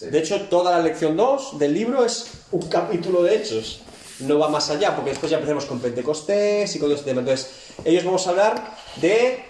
[0.00, 3.82] De hecho, toda la lección 2 del libro es un capítulo de hechos.
[4.20, 7.20] No va más allá, porque después ya empecemos con Pentecostés y con todo este tema.
[7.20, 7.50] Entonces,
[7.84, 9.44] ellos vamos a hablar de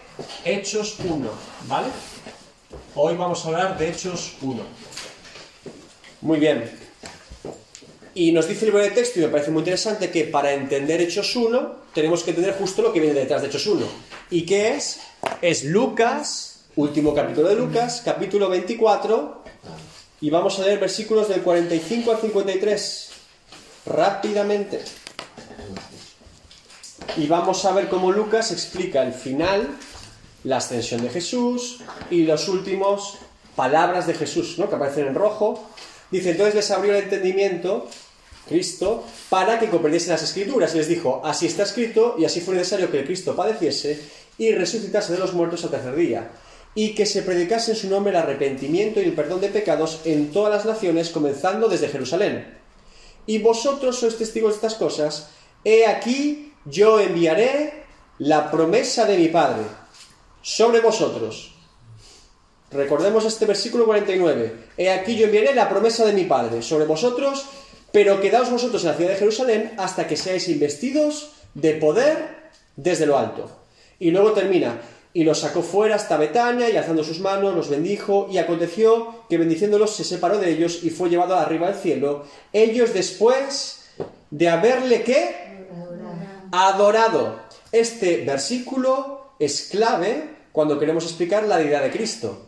[0.45, 1.29] Hechos 1,
[1.69, 1.89] ¿vale?
[2.97, 4.63] Hoy vamos a hablar de Hechos 1.
[6.23, 6.69] Muy bien.
[8.15, 11.01] Y nos dice el libro de texto, y me parece muy interesante, que para entender
[11.01, 13.87] Hechos 1 tenemos que entender justo lo que viene detrás de Hechos 1.
[14.31, 14.99] ¿Y qué es?
[15.43, 19.40] Es Lucas, último capítulo de Lucas, capítulo 24,
[20.21, 23.11] y vamos a leer versículos del 45 al 53
[23.87, 24.83] rápidamente.
[27.17, 29.69] Y vamos a ver cómo Lucas explica el final,
[30.45, 31.81] la ascensión de Jesús
[32.11, 33.19] y los últimos
[33.57, 34.69] palabras de Jesús, ¿no?
[34.69, 35.69] que aparecen en rojo.
[36.11, 37.89] Dice, entonces les abrió el entendimiento,
[38.49, 40.75] Cristo, para que comprendiesen las escrituras.
[40.75, 44.01] Y les dijo, así está escrito y así fue necesario que el Cristo padeciese
[44.39, 46.31] y resucitase de los muertos al tercer día.
[46.75, 50.31] Y que se predicase en su nombre el arrepentimiento y el perdón de pecados en
[50.31, 52.61] todas las naciones, comenzando desde Jerusalén
[53.31, 55.31] y vosotros sois testigos de estas cosas,
[55.63, 57.85] he aquí yo enviaré
[58.19, 59.63] la promesa de mi Padre
[60.43, 61.55] sobre vosotros.
[62.71, 64.75] Recordemos este versículo 49.
[64.77, 67.47] He aquí yo enviaré la promesa de mi Padre sobre vosotros,
[67.93, 73.07] pero quedaos vosotros en la ciudad de Jerusalén hasta que seáis investidos de poder desde
[73.07, 73.51] lo alto.
[73.99, 74.81] Y luego termina,
[75.13, 79.39] y los sacó fuera hasta Betania y alzando sus manos los bendijo y aconteció que
[79.39, 82.25] bendiciéndolos se separó de ellos y fue llevado arriba al cielo.
[82.53, 83.81] Ellos después
[84.31, 85.67] de haberle qué?
[86.53, 87.41] Adorado.
[87.73, 92.47] Este versículo es clave cuando queremos explicar la deidad de Cristo.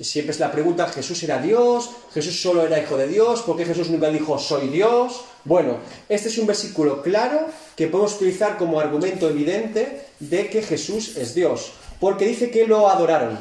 [0.00, 1.90] Siempre es la pregunta, ¿Jesús era Dios?
[2.12, 3.42] ¿Jesús solo era hijo de Dios?
[3.42, 5.22] ¿Por qué Jesús nunca dijo soy Dios?
[5.44, 5.76] Bueno,
[6.08, 11.34] este es un versículo claro que podemos utilizar como argumento evidente de que Jesús es
[11.34, 11.72] Dios
[12.02, 13.38] porque dice que lo adoraron.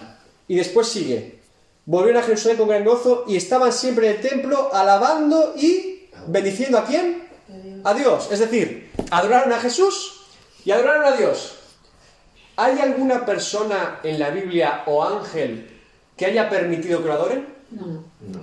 [0.47, 1.39] Y después sigue.
[1.83, 6.77] Volvieron a Jerusalén con gran gozo y estaban siempre en el templo alabando y bendiciendo
[6.77, 7.27] a quién?
[7.83, 8.29] A Dios.
[8.31, 10.27] Es decir, adoraron a Jesús
[10.63, 11.55] y adoraron a Dios.
[12.55, 15.67] ¿Hay alguna persona en la Biblia o ángel
[16.15, 17.47] que haya permitido que lo adoren?
[17.71, 17.87] No.
[17.87, 18.41] no.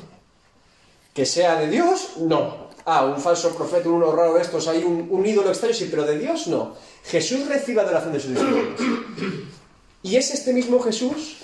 [1.15, 2.15] ¿Que sea de Dios?
[2.17, 2.71] No.
[2.85, 6.05] Ah, un falso profeta, uno raro de estos, hay un, un ídolo extraño, sí, pero
[6.05, 6.75] de Dios no.
[7.05, 8.81] Jesús recibe adoración de sus discípulos.
[10.03, 11.37] Y es este mismo Jesús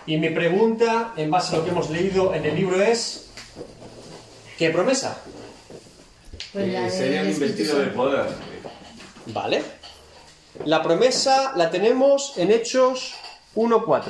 [0.06, 3.28] Y mi pregunta, en base a lo que hemos leído en el libro, es:
[4.58, 5.20] ¿qué promesa?
[6.52, 8.26] Pues serían investidos de poder.
[9.26, 9.62] Vale.
[10.64, 13.14] La promesa la tenemos en Hechos
[13.54, 14.04] 1.4.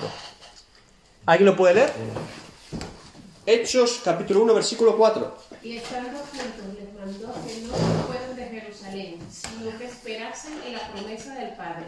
[1.26, 1.92] ¿Alguien lo puede leer?
[3.44, 5.36] Hechos capítulo 1, versículo 4.
[5.62, 7.72] Y estando juntos que no
[8.06, 11.86] fueran de Jerusalén, sino que esperasen en la promesa del Padre,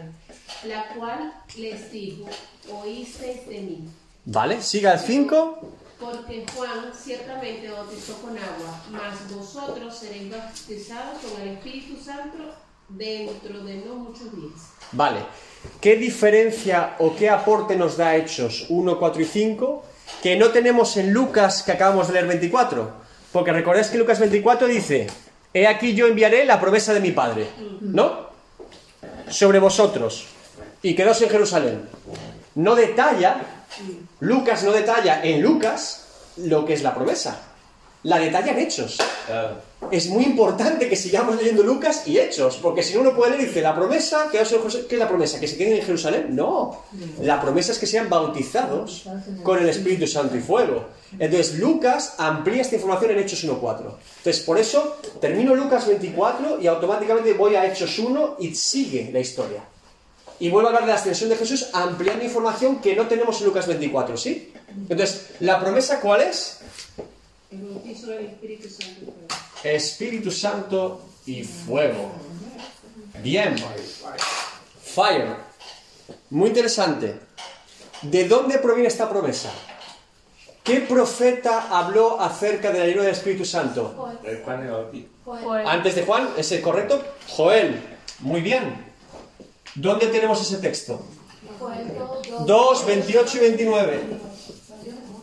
[0.63, 2.25] la cual les dijo,
[2.71, 3.89] oísteis de mí.
[4.25, 5.59] Vale, siga el 5.
[5.99, 12.55] Porque Juan ciertamente bautizó con agua, mas vosotros seréis bautizados con el Espíritu Santo
[12.89, 14.69] dentro de no muchos días.
[14.91, 15.19] Vale.
[15.79, 19.85] ¿Qué diferencia o qué aporte nos da Hechos 1, 4 y 5
[20.21, 23.02] que no tenemos en Lucas que acabamos de leer 24?
[23.33, 25.07] Porque recordéis que Lucas 24 dice,
[25.53, 27.49] he aquí yo enviaré la promesa de mi Padre,
[27.81, 28.29] ¿no?
[29.27, 30.27] Sobre vosotros.
[30.83, 31.89] Y quedaos en Jerusalén.
[32.55, 33.41] No detalla,
[34.19, 36.05] Lucas no detalla en Lucas
[36.37, 37.41] lo que es la promesa.
[38.03, 38.97] La detallan Hechos.
[39.25, 39.55] Claro.
[39.91, 43.47] Es muy importante que sigamos leyendo Lucas y Hechos, porque si no uno puede leer,
[43.47, 44.51] dice, la promesa, ¿qué es
[44.91, 45.39] la promesa?
[45.39, 46.35] ¿Que se queden en Jerusalén?
[46.35, 46.83] No,
[47.21, 49.05] la promesa es que sean bautizados
[49.43, 50.85] con el Espíritu Santo y fuego.
[51.19, 53.79] Entonces Lucas amplía esta información en Hechos 1.4.
[54.17, 59.19] Entonces por eso termino Lucas 24 y automáticamente voy a Hechos 1 y sigue la
[59.19, 59.63] historia.
[60.39, 63.47] Y vuelvo a hablar de la ascensión de Jesús ampliando información que no tenemos en
[63.47, 64.51] Lucas 24, ¿sí?
[64.89, 66.59] Entonces, ¿la promesa cuál es?
[67.53, 69.01] El bautizo del Espíritu Santo.
[69.01, 69.37] y fuego.
[69.63, 72.11] Espíritu Santo y fuego.
[73.21, 73.55] Bien.
[74.81, 75.35] Fire.
[76.31, 77.19] Muy interesante.
[78.01, 79.51] ¿De dónde proviene esta promesa?
[80.63, 84.09] ¿Qué profeta habló acerca de la llenura del Espíritu Santo?
[85.23, 85.67] Joel.
[85.67, 87.03] Antes de Juan, ¿es el correcto?
[87.29, 87.79] Joel.
[88.19, 88.93] Muy bien.
[89.75, 91.05] ¿Dónde tenemos ese texto?
[91.59, 91.93] Joel
[92.47, 93.99] dos, 2, 28 y 29.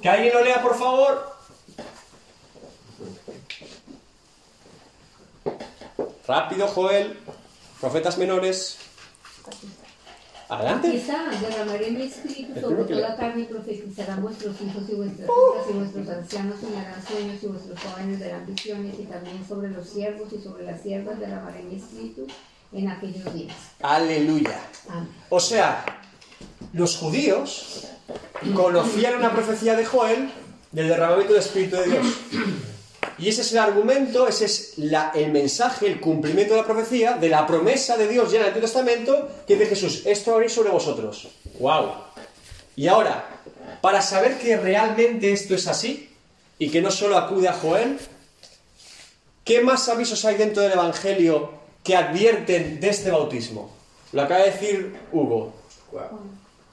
[0.00, 1.39] Que alguien lo lea, por favor.
[6.31, 7.19] Rápido, Joel.
[7.81, 8.77] Profetas menores.
[10.49, 10.93] Adelante.
[10.93, 15.73] Quizá derramaré mi espíritu sobre toda carne y profetizarán vuestros hijos y vuestras hijas y
[15.73, 20.41] vuestros ancianos soñarán sueños y vuestros jóvenes verán visiones y también sobre los siervos y
[20.41, 22.29] sobre las siervas derramaré mi espíritu
[22.75, 23.56] en aquellos días.
[23.83, 24.61] Aleluya.
[24.88, 25.09] Amén.
[25.31, 25.85] O sea,
[26.73, 27.88] los judíos
[28.55, 30.31] conocían una profecía de Joel
[30.71, 32.06] del derramamiento del Espíritu de Dios.
[33.19, 37.12] Y ese es el argumento, ese es la- el mensaje, el cumplimiento de la profecía,
[37.14, 40.52] de la promesa de Dios ya en el Antiguo Testamento, que dice Jesús, esto haréis
[40.52, 41.29] sobre vosotros.
[41.58, 41.93] ¡Wow!
[42.76, 43.43] Y ahora,
[43.81, 46.08] para saber que realmente esto es así,
[46.58, 47.99] y que no solo acude a Joel,
[49.44, 51.52] ¿qué más avisos hay dentro del Evangelio
[51.82, 53.75] que advierten de este bautismo?
[54.12, 55.55] Lo acaba de decir Hugo.
[55.91, 56.20] Guau.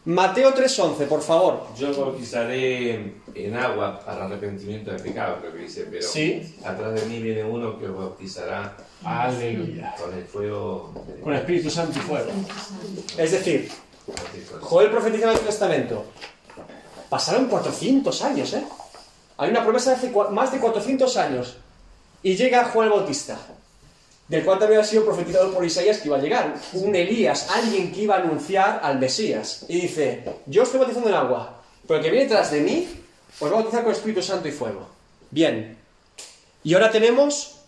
[0.08, 1.68] Mateo 3.11, por favor.
[1.78, 6.56] Yo bautizaré en agua para arrepentimiento de pecado, creo que dice, pero Sí.
[6.64, 9.94] atrás de mí viene uno que os bautizará Aleluya.
[10.02, 10.94] con el fuego.
[11.08, 12.32] de- Con el Espíritu Santo y fuego.
[13.18, 13.70] Es decir.
[14.62, 16.06] Joel profetiza en el Testamento.
[17.10, 18.64] Pasaron 400 años, ¿eh?
[19.38, 21.58] Hay una promesa de hace más de 400 años.
[22.24, 23.38] Y llega Juan el Bautista,
[24.28, 26.56] del cual también ha sido profetizado por Isaías que iba a llegar.
[26.74, 29.66] Un Elías, alguien que iba a anunciar al Mesías.
[29.68, 32.88] Y dice, yo estoy bautizando en agua, pero el que viene tras de mí
[33.40, 34.88] os va a bautizar con Espíritu Santo y fuego.
[35.32, 35.78] Bien.
[36.64, 37.60] Y ahora tenemos,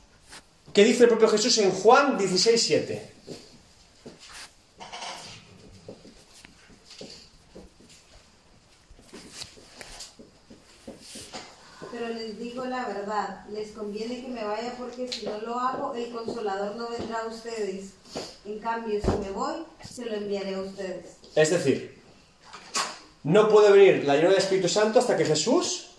[0.74, 3.10] ¿qué dice el propio Jesús en Juan 16, 7?
[12.10, 15.94] Pero les digo la verdad, les conviene que me vaya porque si no lo hago,
[15.94, 17.92] el consolador no vendrá a ustedes.
[18.46, 19.58] En cambio, si me voy,
[19.88, 21.18] se lo enviaré a ustedes.
[21.36, 22.02] Es decir,
[23.24, 25.92] no puede venir la llenura del Espíritu Santo hasta que Jesús.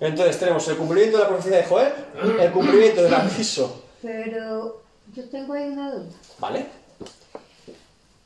[0.00, 1.92] Entonces tenemos el cumplimiento de la profecía de Joel,
[2.38, 3.84] el cumplimiento del aviso.
[4.02, 4.82] Pero
[5.14, 6.10] yo tengo ahí una duda.
[6.38, 6.66] ¿Vale?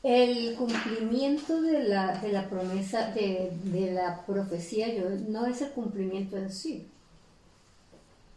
[0.04, 5.70] El cumplimiento de la, de la promesa, de, de la profecía, yo, no es el
[5.70, 6.86] cumplimiento en sí.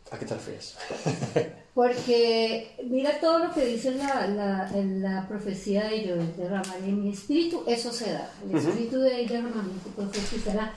[0.09, 0.75] ¿A qué te refieres?
[1.77, 7.63] Porque mira todo lo que dice la, la, la profecía de yo derramaré mi espíritu,
[7.67, 8.31] eso se da.
[8.43, 10.73] El espíritu de derramamiento profetizará.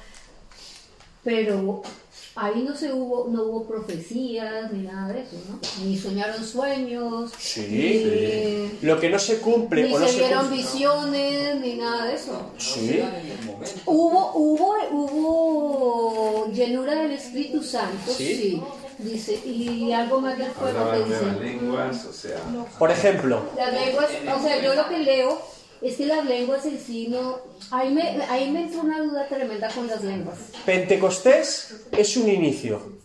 [1.25, 1.83] Pero
[2.43, 5.59] ahí no se hubo, no hubo profecías ni nada de eso, ¿no?
[5.85, 7.67] Ni soñaron sueños, Sí.
[8.81, 10.57] ni, Lo que no se cumple ni o no se se vieron cumple.
[10.57, 12.51] visiones, ni nada de eso.
[12.59, 13.01] Sí.
[13.87, 18.35] Hubo, hubo, hubo llenura del Espíritu Santo, Sí.
[18.35, 18.63] sí.
[18.99, 21.41] Dice, y algo más del fuego Hablaba que dice.
[21.43, 22.39] lenguas, o sea.
[22.79, 24.07] Por ejemplo, Las lenguas,
[24.39, 25.41] o sea, yo lo que leo
[25.83, 27.39] es que las lenguas en sí no.
[27.71, 30.39] Ahí me, ahí me entró una duda tremenda con las lenguas.
[30.67, 33.01] Pentecostés es un inicio.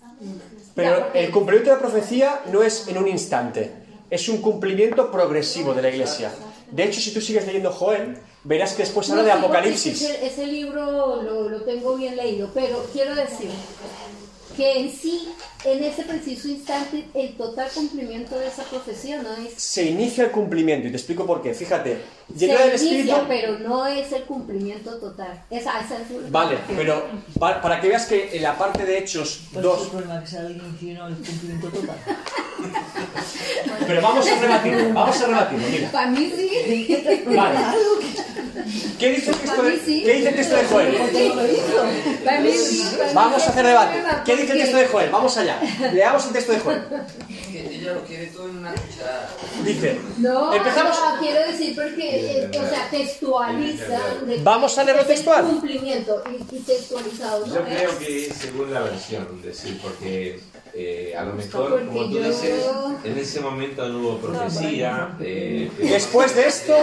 [0.74, 3.72] Pero el cumplimiento de la profecía no es en un instante.
[4.10, 6.32] Es un cumplimiento progresivo de la iglesia.
[6.72, 10.02] De hecho, si tú sigues leyendo Joel, verás que después habla No, de Apocalipsis.
[10.02, 13.50] Ese, ese libro lo, lo tengo bien leído, pero quiero decir
[14.58, 15.30] que en sí,
[15.66, 19.54] en ese preciso instante, el total cumplimiento de esa profecía no es.
[19.58, 21.54] Se inicia el cumplimiento y te explico por qué.
[21.54, 22.02] Fíjate,
[22.38, 22.96] Se del Espíritu.
[23.00, 25.44] inicia, pero no es el cumplimiento total.
[25.50, 27.06] Esa, esa es la- Vale, pero
[27.40, 30.22] pa- para que veas que en la parte de Hechos ¿Cuál es 2, el problema
[30.22, 31.98] que sea el inicio y no el cumplimiento total?
[33.88, 35.92] pero vamos a rebatirlo, vamos a rebatirlo, mira.
[35.92, 37.04] Para mí sí.
[37.28, 37.60] Vale.
[38.98, 40.04] ¿Qué dice el texto de, sí.
[40.06, 40.96] ¿qué dice el texto de Joel?
[42.24, 42.82] Para mí sí.
[42.98, 43.98] Para mí Vamos a hacer debate.
[44.26, 45.10] ¿Qué dice el texto de Joel?
[45.12, 45.55] Vamos allá.
[45.94, 46.84] Leamos el texto de Joel.
[47.52, 49.30] que ella lo quiere todo en una cucharada.
[49.64, 50.98] Dice, No, Empezamos.
[51.00, 54.00] no, quiero decir porque, eh, o sea, textualiza.
[54.44, 55.46] Vamos a leerlo textual.
[55.46, 57.54] cumplimiento y, y textualizado, ¿no?
[57.56, 60.40] Yo creo que es según la versión, decir, porque
[60.74, 62.66] eh, a lo mejor, Porque como tú yo- dices,
[63.06, 65.16] en ese momento no hubo profecía.
[65.22, 66.76] eh, Después de esto-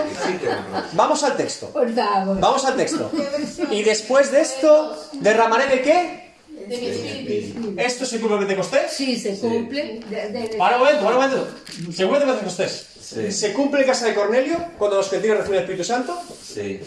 [0.92, 1.68] vamos al texto.
[1.68, 2.40] Por favor.
[2.40, 3.10] Vamos al texto.
[3.70, 6.31] Y después de esto, ¿derramaré de qué?
[6.68, 7.74] De mi espíritu.
[7.78, 8.92] ¿Esto se cumple en Pentecostés?
[8.92, 10.00] Sí, se cumple.
[10.08, 11.48] De, de- de- Para un momento, para un momento.
[11.92, 12.86] ¿Se cumple en Pentecostés?
[13.00, 13.32] Sí.
[13.32, 16.18] ¿Se cumple en casa de Cornelio cuando los gentiles reciben el Espíritu Santo?
[16.42, 16.80] Sí.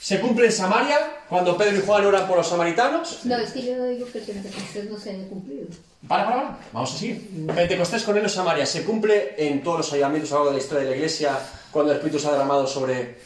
[0.00, 3.20] ¿Se cumple en Samaria cuando Pedro y Juan oran por los samaritanos?
[3.24, 5.66] No, es que yo digo que el Pentecostés no se haya cumplido.
[6.08, 6.58] Para, para, para.
[6.72, 7.46] Vamos a seguir.
[7.54, 8.66] Pentecostés, Cornelio, Samaria.
[8.66, 11.38] ¿Se cumple en todos los ayuntamientos a lo largo de la historia de la Iglesia
[11.70, 13.18] cuando el Espíritu se ha derramado sobre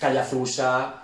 [0.00, 1.01] Callazusa,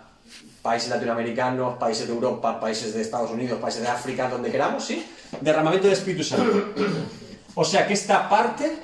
[0.62, 5.04] países latinoamericanos, países de Europa, países de Estados Unidos, países de África, donde queramos, ¿sí?
[5.40, 6.74] Derramamiento del Espíritu Santo.
[7.54, 8.78] O sea que esta parte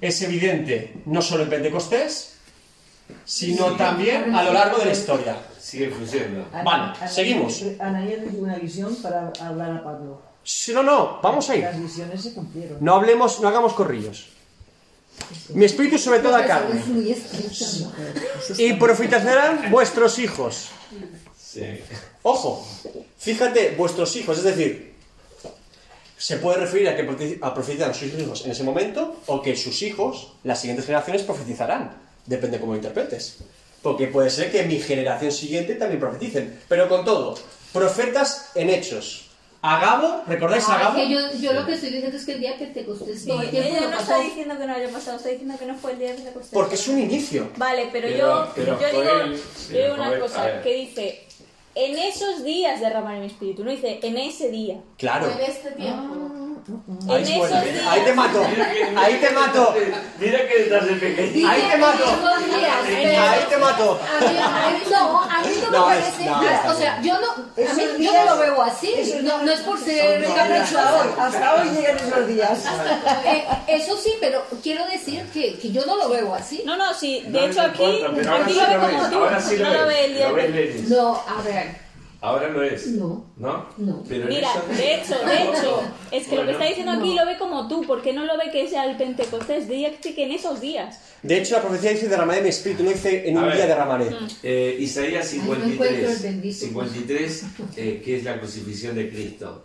[0.00, 2.36] es evidente no solo en Pentecostés,
[3.24, 5.36] sino también a lo largo de la historia.
[5.58, 6.46] Sigue fluyendo.
[6.64, 7.62] Vale, seguimos.
[7.78, 10.22] Ananías recibió una visión para hablar a Pablo.
[10.42, 11.64] Sí, no, no, vamos a ir.
[11.64, 12.78] Las visiones se cumplieron.
[12.80, 14.30] No hablemos, no hagamos corrillos.
[15.50, 16.82] Mi espíritu sobre toda Eso carne.
[18.58, 20.70] Y profetizarán vuestros hijos.
[21.38, 21.80] Sí.
[22.22, 22.66] Ojo,
[23.18, 24.94] fíjate, vuestros hijos, es decir,
[26.16, 29.80] se puede referir a que a profetizan sus hijos en ese momento o que sus
[29.82, 31.96] hijos, las siguientes generaciones, profetizarán.
[32.26, 33.38] Depende cómo lo interpretes.
[33.82, 36.60] Porque puede ser que mi generación siguiente también profeticen.
[36.68, 37.38] Pero con todo,
[37.72, 39.29] profetas en hechos.
[39.62, 40.98] Agabo, ¿recordáis a Ah, Agabo?
[40.98, 43.42] es que yo, yo lo que estoy diciendo es que el día de Pentecostés todo
[43.42, 44.00] el tiempo ella no pasó.
[44.12, 46.52] está diciendo que no haya pasado, está diciendo que no fue el día de Pentecostés.
[46.54, 47.50] Porque es un inicio.
[47.56, 50.62] Vale, pero, Pero- yo, pero yo digo, Joel- yo pero digo una a cosa, ver.
[50.62, 51.24] que dice,
[51.74, 54.80] en esos días derramaré mi espíritu, no dice, en ese día.
[54.96, 55.30] Claro.
[55.30, 56.29] En este tiempo.
[57.08, 57.56] Ahí, en es bueno.
[57.56, 57.86] esos días.
[57.88, 58.42] Ahí te mato.
[58.96, 59.74] Ahí te mato.
[60.18, 61.48] Mira que estás de pequeño.
[61.48, 62.04] Ahí te mato.
[62.04, 64.00] Esos días, pero- Ahí te mato.
[64.00, 66.24] A mí, a mí no, a mí no me No, es- parece.
[66.26, 69.14] no, o sea, yo no, a Esos mí, yo no lo veo así.
[69.22, 71.02] No, no es por ser caprichosa.
[71.18, 72.64] hasta hoy llegan esos días.
[73.24, 76.62] Eh, eso sí, pero quiero decir que, que yo no lo veo así.
[76.64, 79.18] No, no, sí, de No, hecho aquí, aquí sí lo ve como tú,
[79.62, 80.28] no lo ve el día.
[80.88, 81.89] No, a ver,
[82.22, 82.86] Ahora lo es.
[82.88, 83.24] no.
[83.38, 83.66] ¿No?
[83.78, 84.02] No.
[84.08, 87.24] Pero Mira, eso- de hecho, de hecho, es que lo que está diciendo aquí No.
[87.24, 89.66] lo ve como tú, ¿por qué no lo ve que sea el Pentecostés?
[89.68, 91.00] Dice que en esos días.
[91.22, 93.56] De hecho, la profecía dice derramaré mi espíritu, no dice en A un ver.
[93.56, 94.10] día derramaré.
[94.42, 96.58] Eh, Isaías Ay, no encuentro el 53, bendito.
[96.58, 97.44] 53
[97.76, 99.64] eh, que es la crucifixión de Cristo.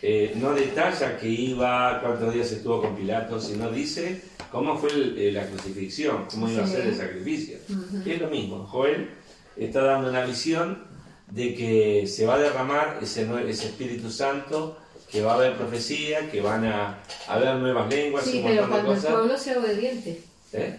[0.00, 5.18] Eh, no detalla que iba, cuántos días estuvo con Pilato, sino dice cómo fue el-
[5.18, 7.58] eh, la crucifixión, cómo iba a ser el sacrificio.
[8.06, 9.10] Es lo mismo, Joel
[9.56, 10.93] está dando una visión
[11.34, 14.78] de que se va a derramar ese, ese Espíritu Santo,
[15.10, 18.68] que va a haber profecía, que van a haber nuevas lenguas, Sí, un pero de
[18.68, 20.22] cuando el pueblo sea obediente.
[20.52, 20.78] ¿Eh?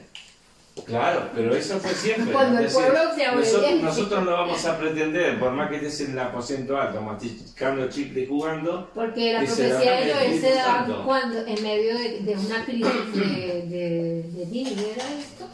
[0.86, 2.32] Claro, pero eso fue siempre.
[2.34, 3.84] Cuando el pueblo sea nosotros, obediente.
[3.84, 8.22] nosotros no vamos a pretender, por más que estés en el aposento alto, masticando chicle
[8.22, 12.20] y jugando, Porque la profecía de derrame el Joel se da cuando, en medio de,
[12.22, 15.50] de una crisis de, de, de ¿era esto?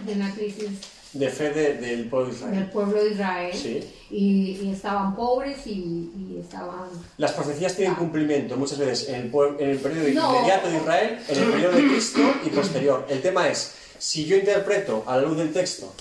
[0.00, 2.70] De una crisis De fe de- del pueblo de del Israel.
[2.72, 3.52] pueblo de Israel.
[3.54, 3.80] Sí.
[4.10, 6.88] Y, y estaban pobres y, y estaban...
[7.18, 10.34] Las profecías tienen cumplimiento muchas veces en el, en el periodo No.
[10.36, 13.06] inmediato de Israel, en el periodo de Cristo y posterior.
[13.08, 15.92] El tema es, si yo interpreto a la luz del texto,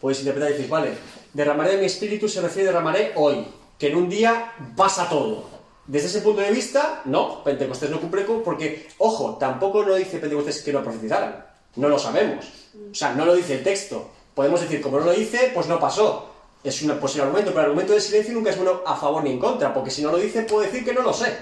[0.00, 0.90] puedes interpretar y decir, vale,
[1.34, 3.46] derramaré de mi espíritu se refiere a derramaré hoy,
[3.78, 5.48] que en un día pasa todo.
[5.86, 10.62] Desde ese punto de vista, no, Pentecostés no cumple porque, ojo, tampoco no dice Pentecostés
[10.62, 11.44] que no profetizaran.
[11.76, 12.46] No lo sabemos.
[12.90, 14.10] O sea, no lo dice el texto.
[14.36, 16.28] Podemos decir, como no lo dice, pues no pasó.
[16.62, 19.30] Es un posible argumento, pero el argumento de silencio nunca es bueno a favor ni
[19.30, 21.34] en contra, porque si no lo dice, puedo decir que no lo sé.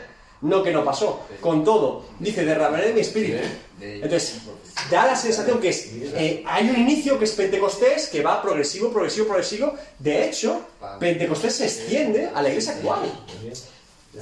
[0.42, 1.22] No que no pasó.
[1.40, 3.42] Con todo, dice, derramaré de mi espíritu.
[3.80, 4.42] Entonces,
[4.92, 8.92] da la sensación que es, eh, hay un inicio que es Pentecostés, que va progresivo,
[8.92, 9.74] progresivo, progresivo.
[9.98, 10.60] De hecho,
[11.00, 13.00] Pentecostés se extiende a la iglesia actual.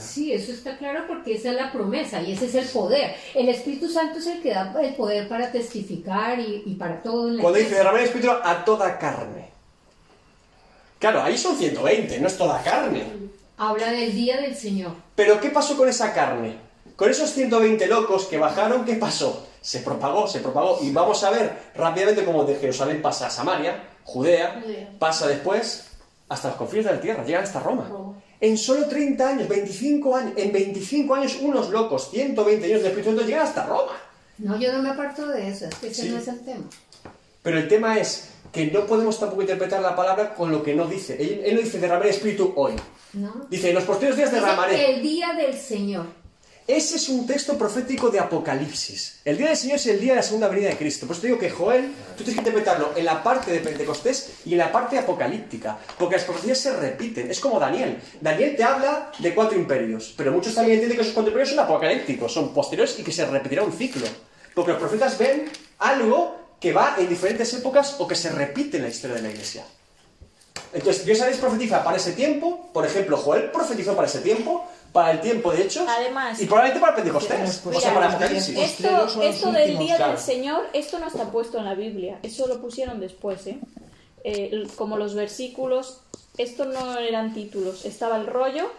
[0.00, 3.14] Sí, eso está claro porque esa es la promesa y ese es el poder.
[3.34, 7.28] El Espíritu Santo es el que da el poder para testificar y, y para todo
[7.28, 7.78] en la Cuando dice iglesia.
[7.78, 9.50] derramar el espíritu a toda carne.
[10.98, 13.04] Claro, ahí son 120, no es toda carne.
[13.58, 14.92] Habla del día del Señor.
[15.14, 16.56] Pero ¿qué pasó con esa carne?
[16.96, 19.46] Con esos 120 locos que bajaron, ¿qué pasó?
[19.60, 20.78] Se propagó, se propagó.
[20.82, 24.90] Y vamos a ver rápidamente cómo de Jerusalén pasa a Samaria, Judea, Judea.
[24.98, 25.88] pasa después
[26.28, 27.88] hasta los confines de la tierra, llegan hasta Roma.
[28.42, 33.10] En solo 30 años, 25 años, en 25 años, unos locos, 120 años de Espíritu
[33.10, 33.92] Santo llegan hasta Roma.
[34.38, 36.08] No, yo no me aparto de eso, es que ese Sí.
[36.10, 36.64] no es el tema.
[37.42, 40.86] Pero el tema es que no podemos tampoco interpretar la palabra con lo que no
[40.86, 41.16] dice.
[41.22, 42.72] Él, él no dice derramaré espíritu hoy.
[43.12, 43.46] ¿no?
[43.48, 44.94] Dice, en los posteriores días derramaré.
[44.96, 46.06] el día del Señor.
[46.72, 49.20] Ese es un texto profético de Apocalipsis.
[49.26, 51.06] El día del Señor es el día de la segunda venida de Cristo.
[51.06, 54.36] Por eso te digo que Joel, tú tienes que interpretarlo en la parte de Pentecostés
[54.46, 55.76] y en la parte apocalíptica.
[55.98, 57.30] Porque las profecías se repiten.
[57.30, 58.00] Es como Daniel.
[58.22, 60.14] Daniel te habla de cuatro imperios.
[60.16, 63.26] Pero muchos también entienden que esos cuatro imperios son apocalípticos, son posteriores y que se
[63.26, 64.06] repetirá un ciclo.
[64.54, 68.84] Porque los profetas ven algo que va en diferentes épocas o que se repite en
[68.84, 69.66] la historia de la iglesia.
[70.72, 74.66] Entonces, Dios a veces profetiza para ese tiempo, por ejemplo, Joel profetizó para ese tiempo,
[74.92, 78.58] para el tiempo de hechos, Además- y probablemente para Pentecostés, o sea, Mira, para Apocalipsis.
[78.58, 78.88] Esto,
[79.50, 80.12] del últimos, día claro.
[80.12, 83.58] del Señor, esto no está puesto en la Biblia, eso lo pusieron después, ¿eh?
[84.24, 86.00] Eh, como los versículos,
[86.38, 88.70] esto no eran títulos, estaba el rollo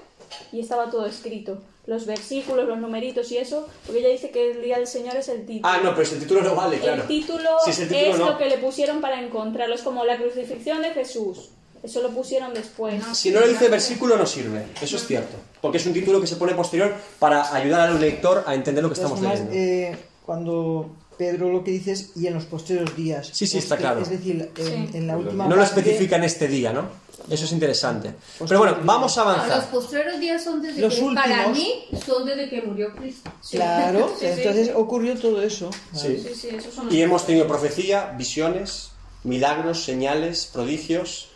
[0.52, 1.62] y estaba todo escrito.
[1.86, 5.28] Los versículos, los numeritos y eso, porque ella dice que el día del Señor es
[5.28, 5.68] el título.
[5.68, 7.02] Ah, no, pero ese título no vale, claro.
[7.02, 8.30] El título Si es el título, es no.
[8.32, 11.50] lo que le pusieron para encontrarlo, es como la crucifixión de Jesús.
[11.84, 13.04] Eso lo pusieron después.
[13.14, 14.66] Si no lo dice el versículo, no sirve.
[14.82, 15.36] Eso es cierto.
[15.62, 18.90] Porque es un título que se pone posterior para ayudar al lector a entender lo
[18.90, 19.52] que estamos leyendo.
[19.54, 23.30] eh, cuando Pedro lo que dice es y en los posteriores días.
[23.34, 24.02] Sí, sí, está claro.
[24.02, 24.98] Es decir, en, Sí.
[24.98, 26.88] en la última No lo parte- especifica en este día, ¿no?
[27.30, 28.16] Eso es interesante.
[28.48, 29.70] Pero bueno, vamos a Los avanzar.
[29.70, 31.58] postreros días son desde Los que, para últimos.
[31.58, 33.30] mí, son desde que murió Cristo.
[33.52, 34.32] Claro, Sí, sí.
[34.42, 35.70] entonces ocurrió todo eso.
[35.94, 36.18] Sí.
[36.26, 38.90] Sí, sí, esos son los Y hemos tenido profecía, visiones,
[39.24, 41.30] milagros, señales, prodigios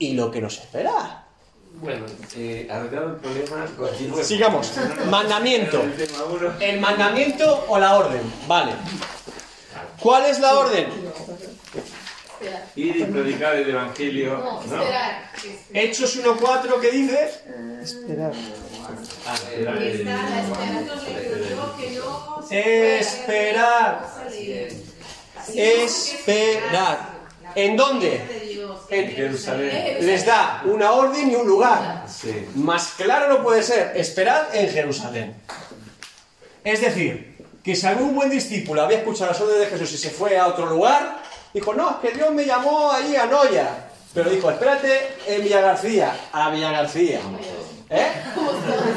[0.00, 1.26] y lo que nos espera.
[1.74, 2.04] Bueno,
[2.36, 4.26] eh, arreglado el problema, continuemos.
[4.26, 4.72] Sigamos.
[5.08, 5.80] Mandamiento.
[5.82, 6.52] El tema uno.
[6.58, 8.22] ¿El mandamiento o la orden?
[8.48, 8.72] Vale.
[10.00, 10.86] ¿Cuál es la orden?
[10.86, 12.66] Esperar.
[12.74, 14.38] Ir y predicar el evangelio.
[14.38, 15.30] No, esperar.
[15.72, 17.30] Hechos 1.4 que dice
[17.82, 18.32] Esperar.
[19.26, 19.74] Ah, esperar.
[19.74, 22.40] No no
[25.60, 27.09] Esperar.
[27.54, 28.10] ¿En dónde?
[28.18, 28.80] de Dios.
[28.88, 29.96] En- Jerusalén.
[30.06, 32.04] Les da una orden y un lugar.
[32.08, 32.46] Sí.
[32.54, 33.92] Más claro no puede ser.
[33.96, 35.34] Esperad en Jerusalén.
[36.64, 40.10] Es decir, que si algún buen discípulo había escuchado las órdenes de Jesús y se
[40.10, 41.18] fue a otro lugar,
[41.54, 43.86] dijo, no, es que Dios me llamó ahí a Noya.
[44.12, 47.20] Pero dijo, espérate en Villa García, a Villa García.
[47.88, 48.06] ¿Eh?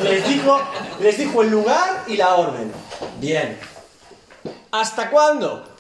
[0.04, 0.60] Les dijo,
[1.00, 2.72] les dijo el lugar y la orden.
[3.20, 3.58] Bien.
[4.72, 5.73] ¿Hasta cuándo?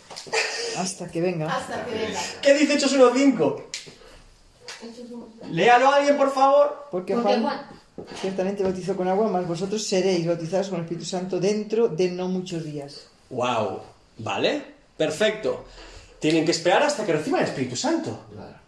[0.77, 1.55] Hasta que venga.
[1.55, 2.19] Hasta que venga.
[2.41, 3.63] ¿Qué dice Hechos 1.5?
[5.51, 6.87] Léalo a alguien, por favor.
[6.91, 7.61] Porque Juan Juan,
[8.21, 12.27] ciertamente bautizó con agua, mas vosotros seréis bautizados con el Espíritu Santo dentro de no
[12.27, 13.07] muchos días.
[13.29, 13.81] Wow.
[14.17, 14.63] ¿Vale?
[14.97, 15.65] Perfecto.
[16.19, 18.17] Tienen que esperar hasta que reciban el Espíritu Santo.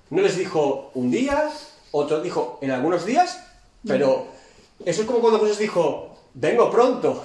[0.09, 1.49] No les dijo un día,
[1.91, 3.39] otro dijo en algunos días,
[3.85, 4.27] pero
[4.83, 7.23] eso es como cuando Jesús dijo, vengo pronto.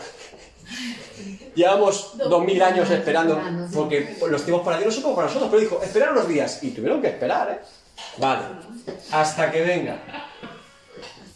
[1.54, 3.40] Llevamos dos mil años esperando,
[3.74, 6.62] porque los tiempos para Dios no son como para nosotros, pero dijo, esperar unos días,
[6.62, 7.58] y tuvieron que esperar, ¿eh?
[8.18, 8.42] Vale,
[9.12, 9.98] hasta que venga.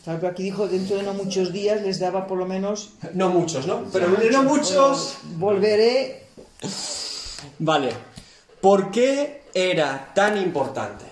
[0.05, 3.66] Pero aquí dijo dentro de no muchos días les daba por lo menos No muchos,
[3.66, 3.85] ¿no?
[3.90, 5.16] Pero no muchos...
[5.37, 6.24] volveré
[7.59, 7.92] Vale.
[8.61, 11.05] ¿Por qué era tan importante?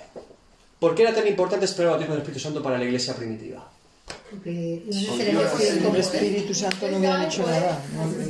[0.78, 3.71] ¿Por qué era tan importante esperar el bautismo del Espíritu Santo para la iglesia primitiva?
[4.33, 7.79] Porque el Espíritu Santo no hubieran hecho nada.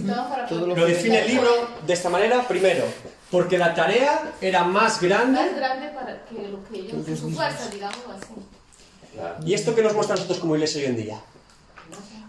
[0.03, 0.47] ¿no?
[0.49, 1.51] Todo lo Lo define el libro
[1.87, 2.85] de esta manera, primero,
[3.31, 5.41] porque la tarea era más Más grande.
[5.57, 9.47] grande para que lo que ellos, su fuerza, digamos así.
[9.47, 11.21] ¿Y esto que nos muestra a nosotros como iglesia hoy en día?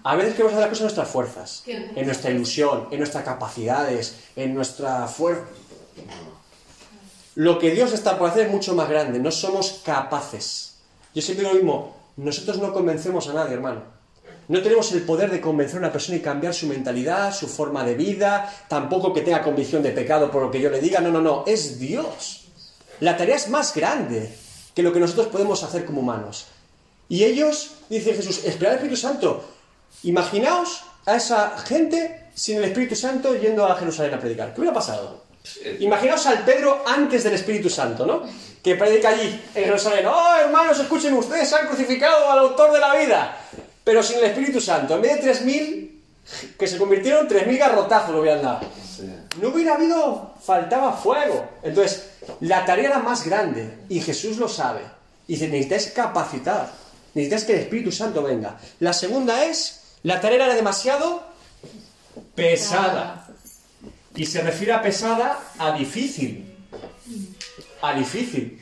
[0.04, 4.18] A veces queremos hacer las cosas en nuestras fuerzas, en nuestra ilusión, en nuestras capacidades,
[4.36, 5.46] en nuestra fuerza.
[7.36, 10.76] Lo que Dios está por hacer es mucho más grande, no somos capaces.
[11.16, 13.82] Yo siempre digo lo mismo, nosotros no convencemos a nadie, hermano.
[14.48, 17.84] No tenemos el poder de convencer a una persona y cambiar su mentalidad, su forma
[17.84, 21.12] de vida, tampoco que tenga convicción de pecado por lo que yo le diga, no,
[21.12, 22.46] no, no, es Dios.
[23.00, 24.34] La tarea es más grande
[24.76, 26.48] que lo que nosotros podemos hacer como humanos.
[27.08, 29.44] Y ellos, dice Jesús, esperad al Espíritu Santo.
[30.04, 34.54] Imaginaos a esa gente sin el Espíritu Santo yendo a Jerusalén a predicar.
[34.54, 35.22] ¿Qué hubiera pasado?
[35.80, 38.24] Imaginaos al Pedro antes del Espíritu Santo, ¿no?
[38.62, 40.06] Que predica allí en Jerusalén.
[40.08, 41.52] ¡Oh, hermanos, escuchen ustedes!
[41.54, 43.38] Han crucificado al autor de la vida.
[43.84, 44.96] Pero sin el Espíritu Santo.
[44.96, 45.94] En vez de 3.000,
[46.58, 48.62] que se convirtieron en 3.000 garrotazos lo hubieran dado.
[49.42, 51.46] No hubiera habido, faltaba fuego.
[51.64, 54.82] Entonces, la tarea era más grande y Jesús lo sabe.
[55.28, 56.72] Y dice, necesitáis capacitar,
[57.14, 58.58] necesitáis que el Espíritu Santo venga.
[58.80, 61.24] La segunda es, la tarea era demasiado
[62.36, 63.23] pesada.
[64.16, 66.56] Y se refiere a pesada a difícil.
[67.82, 68.62] A difícil.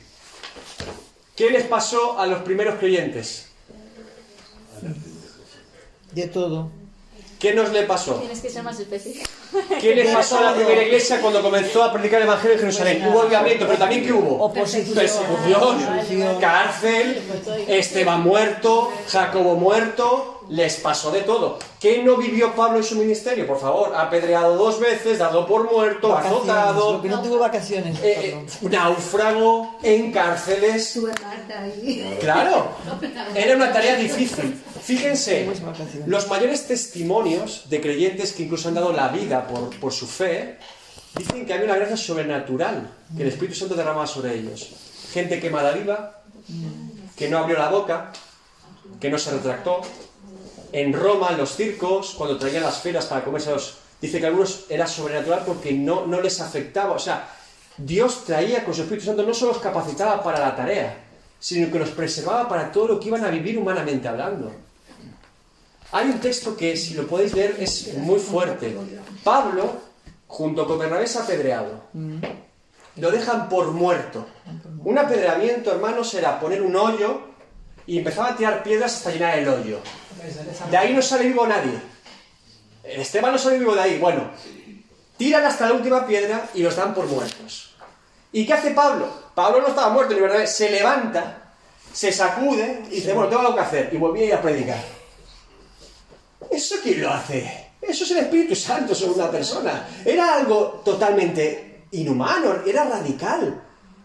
[1.36, 3.48] ¿Qué les pasó a los primeros creyentes?
[6.12, 6.70] de todo.
[7.38, 8.14] ¿Qué nos le pasó?
[8.14, 9.28] Tienes que ser más específico.
[9.80, 13.08] ¿Qué le pasó a la primera iglesia cuando comenzó a predicar el Evangelio en Jerusalén?
[13.08, 14.44] Hubo avivamiento, pero también ¿qué hubo?
[14.44, 14.94] Oposición.
[14.94, 17.20] Persecución, cárcel,
[17.66, 21.58] Esteban muerto, Jacobo muerto, les pasó de todo.
[21.80, 23.46] ¿Qué no vivió Pablo en su ministerio?
[23.46, 27.98] Por favor, apedreado dos veces, dado por muerto, Vacaciones, azotado, Lo que no tuvo vacaciones.
[28.02, 30.98] eh, eh, náufrago, en cárceles.
[32.20, 32.68] Claro,
[33.34, 34.60] era una tarea difícil.
[34.82, 35.48] Fíjense,
[36.06, 40.58] los mayores testimonios de creyentes que incluso han dado la vida por, por su fe,
[41.16, 44.70] dicen que hay una gracia sobrenatural que el Espíritu Santo derrama sobre ellos.
[45.12, 46.22] Gente quemada viva,
[47.16, 48.12] que no abrió la boca,
[49.00, 49.82] que no se retractó.
[50.72, 53.78] En Roma, en los circos, cuando traían las feras para comerse a los...
[54.00, 56.92] Dice que a algunos era sobrenatural porque no, no les afectaba.
[56.92, 57.28] O sea,
[57.76, 60.96] Dios traía con su Espíritu Santo, no solo los capacitaba para la tarea,
[61.38, 64.50] sino que los preservaba para todo lo que iban a vivir humanamente hablando.
[65.92, 68.74] Hay un texto que, si lo podéis leer, es muy fuerte.
[69.22, 69.74] Pablo,
[70.26, 71.82] junto con Bernabé, es apedreado.
[72.96, 74.26] Lo dejan por muerto.
[74.84, 77.31] Un apedreamiento, hermanos, era poner un hoyo
[77.86, 79.80] y empezaba a tirar piedras hasta llenar el hoyo.
[80.70, 81.80] De ahí no sale vivo nadie.
[82.84, 83.98] Esteban no sale vivo de ahí.
[83.98, 84.30] Bueno,
[85.16, 87.74] tiran hasta la última piedra y los dan por muertos.
[88.32, 89.08] ¿Y qué hace Pablo?
[89.34, 90.46] Pablo no estaba muerto, ni verdad.
[90.46, 91.54] Se levanta,
[91.92, 93.90] se sacude y dice, bueno, tengo algo que hacer.
[93.92, 94.82] Y volví a ir a predicar.
[96.50, 97.70] ¿Eso quién lo hace?
[97.80, 99.88] Eso es el Espíritu Santo sobre una persona.
[100.04, 103.62] Era algo totalmente inhumano, era radical.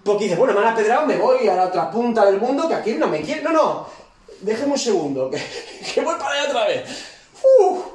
[0.07, 2.75] Porque dice, bueno, me han apedrado, me voy a la otra punta del mundo, que
[2.75, 3.43] aquí no me quieren.
[3.43, 3.87] No, no,
[4.39, 5.37] déjeme un segundo, que,
[5.93, 6.89] que voy para allá otra vez.
[7.59, 7.85] Uf.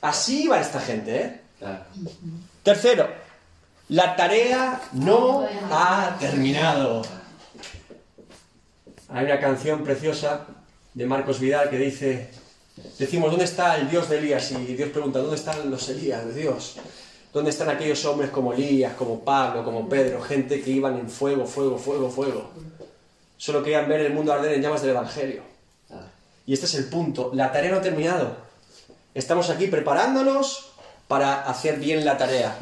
[0.00, 1.40] Así va esta gente, ¿eh?
[1.58, 1.84] Claro.
[2.62, 3.08] Tercero,
[3.88, 7.02] la tarea no ha terminado.
[9.10, 10.46] Hay una canción preciosa
[10.94, 12.30] de Marcos Vidal que dice,
[12.98, 14.50] decimos, ¿dónde está el Dios de Elías?
[14.52, 16.76] Y Dios pregunta, ¿dónde están los Elías de Dios?
[17.32, 21.46] ¿Dónde están aquellos hombres como Elías, como Pablo, como Pedro, gente que iban en fuego,
[21.46, 22.50] fuego, fuego, fuego?
[23.36, 25.42] Solo querían ver el mundo arder en llamas del Evangelio.
[26.46, 28.36] Y este es el punto, la tarea no ha terminado.
[29.14, 30.70] Estamos aquí preparándonos
[31.06, 32.56] para hacer bien la tarea.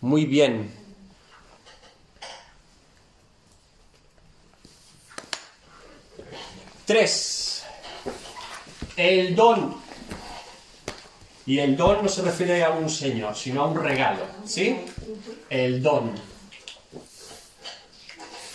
[0.00, 0.72] Muy bien.
[6.86, 7.64] Tres.
[8.96, 9.85] El don.
[11.46, 14.22] Y el don no se refiere a un señor, sino a un regalo.
[14.44, 14.80] ¿Sí?
[15.48, 16.12] El don.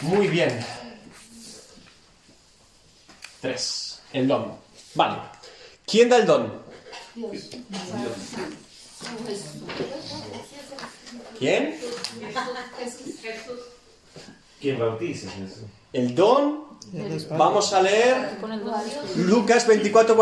[0.01, 0.59] Muy bien.
[3.39, 4.01] Tres.
[4.11, 4.57] El don.
[4.93, 5.21] Vale.
[5.85, 6.61] ¿Quién da el don?
[11.39, 11.79] ¿Quién?
[12.77, 13.59] Jesús, Jesús.
[14.59, 15.63] ¿Quién bautiza Jesús?
[15.93, 16.71] El don.
[17.37, 18.37] Vamos a leer.
[19.15, 20.15] Lucas 24,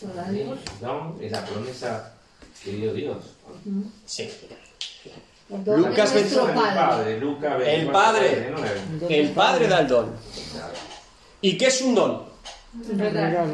[0.00, 0.60] 49.
[0.80, 2.14] Don es la promesa
[2.62, 3.16] que dio Dios.
[4.06, 4.30] Sí.
[5.66, 6.60] Lucas es nuestro 21.
[6.60, 7.66] El Padre.
[7.66, 8.28] El 24, Padre.
[8.28, 9.18] 49.
[9.20, 10.12] El Padre da el don.
[11.40, 12.24] ¿Y qué es un don?
[12.90, 13.46] Un regalo.
[13.46, 13.48] Regalo.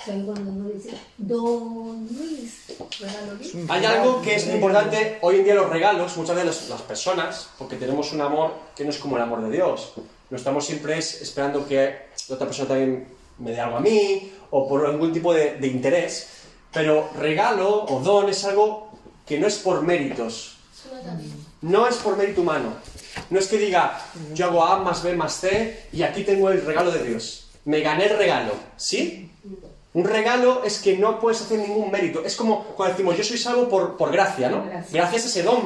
[0.00, 2.64] O sea, cuando uno dice, Don Luis,
[3.00, 3.54] regalo Luis.
[3.68, 7.76] Hay algo que es importante hoy en día los regalos, muchas veces las personas, porque
[7.76, 9.92] tenemos un amor que no es como el amor de Dios.
[10.30, 14.32] No estamos siempre es- esperando que la otra persona también me dé algo a mí
[14.50, 16.28] o por algún tipo de, de interés.
[16.72, 18.90] Pero regalo o don es algo
[19.26, 20.56] que no es por méritos,
[21.62, 22.74] no es por mérito humano.
[23.30, 24.00] No es que diga,
[24.32, 27.48] yo hago A más B más C y aquí tengo el regalo de Dios.
[27.64, 29.30] Me gané el regalo, ¿sí?
[29.94, 32.24] Un regalo es que no puedes hacer ningún mérito.
[32.24, 34.64] Es como cuando decimos, yo soy salvo por, por gracia, ¿no?
[34.64, 34.92] Gracias.
[34.92, 35.62] Gracias a ese don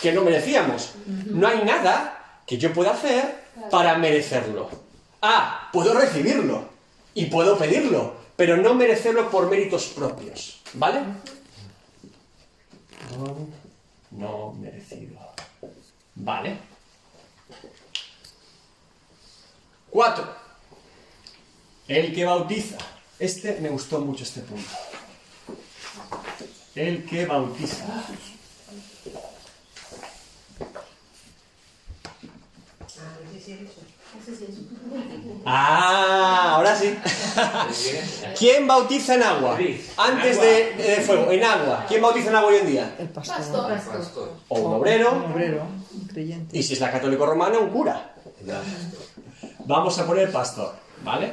[0.00, 0.94] que no merecíamos.
[1.06, 4.68] No hay nada que yo pueda hacer para merecerlo.
[5.20, 6.71] Ah, puedo recibirlo
[7.14, 11.00] y puedo pedirlo, pero no merecerlo por méritos propios, ¿vale?
[14.10, 15.18] No merecido.
[16.14, 16.58] Vale.
[19.90, 20.34] Cuatro.
[21.88, 22.78] El que bautiza.
[23.18, 24.70] Este me gustó mucho este punto.
[26.74, 27.84] El que bautiza.
[35.44, 36.96] Ah, ahora sí.
[38.38, 39.58] ¿Quién bautiza en agua?
[39.96, 41.84] Antes de, de fuego, en agua.
[41.88, 42.94] ¿Quién bautiza en agua hoy en día?
[42.98, 43.68] El pastor.
[43.68, 44.32] Pastor.
[44.48, 45.10] O un Un obrero.
[45.32, 45.62] obrero,
[45.94, 46.56] un creyente.
[46.56, 48.14] Y si es la católico romana, un cura.
[49.64, 51.32] Vamos a poner pastor, ¿vale?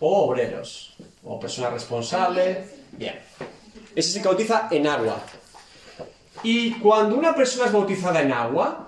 [0.00, 0.96] O obreros.
[1.24, 2.68] O persona responsable.
[2.92, 3.18] Bien.
[3.94, 5.20] Ese se bautiza en agua.
[6.42, 8.85] Y cuando una persona es bautizada en agua,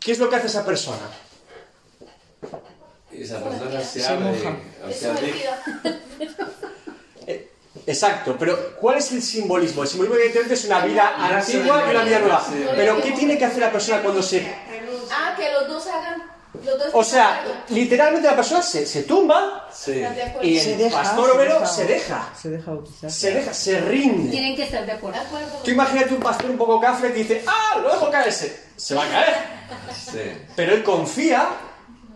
[0.00, 1.08] ¿qué es lo que hace esa persona?
[3.12, 4.30] Esa persona se, Se abre.
[4.86, 5.14] O sea,
[7.26, 7.50] Eh,
[7.86, 9.82] Exacto, pero ¿cuál es el simbolismo?
[9.82, 12.46] El simbolismo evidentemente es una vida antigua y una vida nueva.
[12.74, 14.46] Pero ¿qué tiene que hacer la persona cuando se...
[15.10, 16.22] Ah, que los dos hagan
[16.92, 20.02] O sea, literalmente la persona se, se tumba Sí.
[20.42, 21.66] Y Se el deja, pastor se obrero deja.
[21.66, 22.32] se deja.
[22.40, 23.10] Se deja bautizar.
[23.10, 24.30] Se deja, se rinde.
[24.30, 25.20] Tienen que estar de De acuerdo.
[25.20, 25.58] acuerdo.
[25.64, 27.78] Tú imagínate un pastor un poco cafre que dice, ¡ah!
[27.82, 28.64] Lo dejo caerse.
[28.76, 29.34] Se va a caer.
[29.94, 30.18] Sí.
[30.56, 31.48] Pero él confía,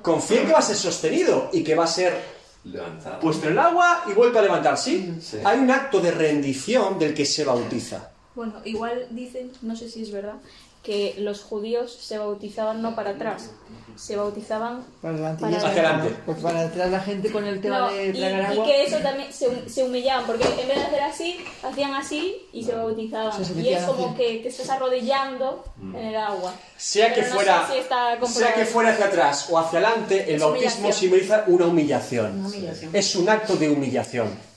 [0.00, 2.18] confía en que va a ser sostenido y que va a ser
[2.64, 3.20] Levantado.
[3.20, 4.76] puesto en el agua y vuelto a levantar.
[4.78, 5.38] Sí, Sí.
[5.44, 8.08] hay un acto de rendición del que se bautiza.
[8.34, 10.34] Bueno, igual dicen, no sé si es verdad,
[10.82, 13.50] que los judíos se bautizaban no para atrás,
[13.94, 15.40] se bautizaban Para adelante.
[15.42, 15.68] Para y está.
[15.68, 16.16] adelante.
[16.26, 18.64] Porque para atrás la gente con el tema No, de y, tragar y agua.
[18.64, 22.64] que eso también se, se humillaban, porque en vez de hacer así, hacían así y
[22.64, 23.44] se bautizaban.
[23.44, 26.52] Se y es como que te estás arrodillando en el agua.
[26.76, 30.34] Sea que, no fuera, si está sea que fuera hacia atrás o hacia adelante, el
[30.36, 30.92] Es bautismo humillación.
[30.92, 32.38] simboliza una humillación.
[32.40, 32.90] Una humillación.
[32.96, 34.51] Es un acto de humillación.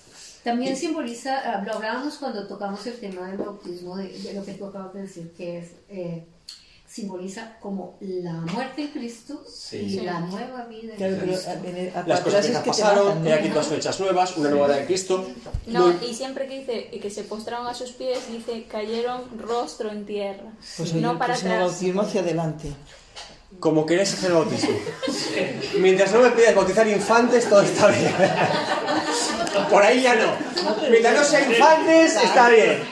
[0.45, 4.53] También simboliza, ah, lo hablábamos cuando tocamos el tema del bautismo, de, de lo que
[4.53, 6.23] tú acabas de decir, que es, eh,
[6.87, 9.77] simboliza como la muerte en Cristo Sí.
[9.77, 9.99] y Sí.
[10.05, 11.49] la nueva vida en Claro, pero Cristo.
[11.49, 13.35] a- en el- Las cosas que te pasaron, he ¿no?
[13.35, 15.27] aquí todas son hechas nuevas, una nueva edad de Cristo.
[15.67, 19.89] No, No- y siempre que dice que se postraron a sus pies, dice cayeron rostro
[19.91, 20.53] en tierra.
[20.77, 21.71] Pues oye, no para próximo atrás.
[21.71, 22.69] bautismo hacia adelante.
[23.59, 24.75] Como queréis hacer el bautismo.
[25.79, 28.13] Mientras no me pidas bautizar infantes, todo está bien.
[29.69, 30.33] Por ahí ya no.
[30.89, 32.83] Mientras no sea infantes, está bien.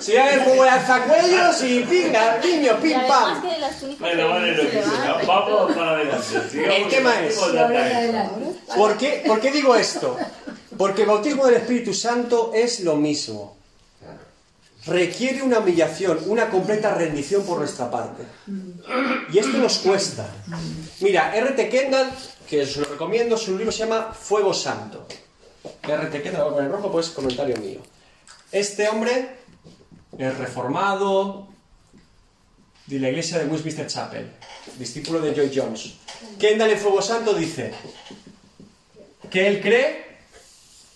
[0.00, 3.42] Si ya el juego de alzacuellos y pinga, niño, pim pam.
[3.98, 5.20] Bueno, vale lo que sea.
[5.26, 6.76] Vamos para adelante.
[6.76, 7.38] El tema es-.
[8.76, 10.16] ¿Por qué, por qué digo esto?
[10.76, 13.56] Porque el bautismo del Espíritu Santo es lo mismo.
[14.86, 18.22] Requiere una humillación, una completa rendición por nuestra parte.
[19.32, 20.26] Y esto nos cuesta.
[21.00, 21.68] Mira, R.T.
[21.68, 22.10] Kendall,
[22.48, 25.06] que os lo recomiendo, su libro se llama Fuego Santo.
[25.82, 26.22] R.T.
[26.22, 27.80] Kendall, voy a poner rojo, pues comentario mío.
[28.52, 29.36] Este hombre
[30.18, 31.48] es reformado
[32.86, 34.30] de la iglesia de Westminster Chapel,
[34.78, 35.94] discípulo de Joy Jones.
[36.38, 37.72] Kendall en Fuego Santo dice
[39.30, 40.06] que él cree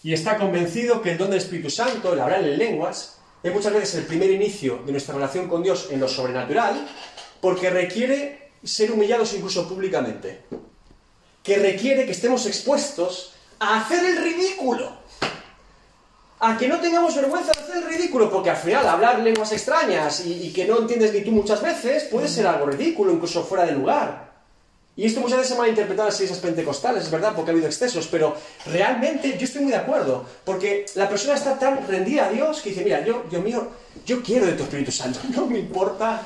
[0.02, 3.72] y está convencido que el don del Espíritu Santo, el hablar en lenguas, es muchas
[3.72, 6.88] veces el primer inicio de nuestra relación con Dios en lo sobrenatural,
[7.40, 10.42] porque requiere ser humillados incluso públicamente.
[11.42, 14.90] Que requiere que estemos expuestos a hacer el ridículo.
[16.40, 20.24] A que no tengamos vergüenza de hacer el ridículo, porque al final hablar lenguas extrañas
[20.24, 23.66] y, y que no entiendes ni tú muchas veces puede ser algo ridículo, incluso fuera
[23.66, 24.29] de lugar.
[25.00, 27.54] Y esto muchas veces se ha malinterpretado en las iglesias pentecostales, es verdad, porque ha
[27.54, 28.36] habido excesos, pero
[28.66, 32.68] realmente yo estoy muy de acuerdo, porque la persona está tan rendida a Dios que
[32.68, 33.66] dice, mira, yo, Dios mío,
[34.04, 36.20] yo quiero de tu Espíritu Santo, no me importa,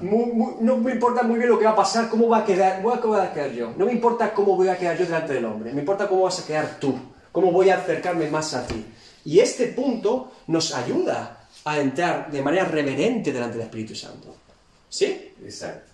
[0.00, 2.44] mu- mu- no me importa muy bien lo que va a pasar, cómo va a
[2.44, 5.32] quedar, cómo voy a quedar yo, no me importa cómo voy a quedar yo delante
[5.32, 6.98] del hombre, me importa cómo vas a quedar tú,
[7.30, 8.84] cómo voy a acercarme más a ti.
[9.24, 14.34] Y este punto nos ayuda a entrar de manera reverente delante del Espíritu Santo.
[14.88, 15.32] ¿Sí?
[15.44, 15.92] Exacto.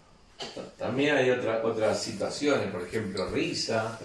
[0.78, 3.98] También hay otra, otras situaciones, por ejemplo, risa,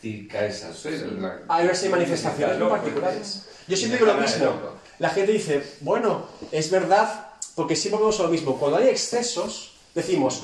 [0.00, 1.10] ti caes al suelo.
[1.20, 3.42] la- Hay unas manifestaciones muy particulares.
[3.66, 4.70] Yo siempre digo lo mismo.
[4.98, 8.58] La gente dice, bueno, es verdad, porque siempre vemos lo mismo.
[8.58, 10.42] Cuando hay excesos, decimos,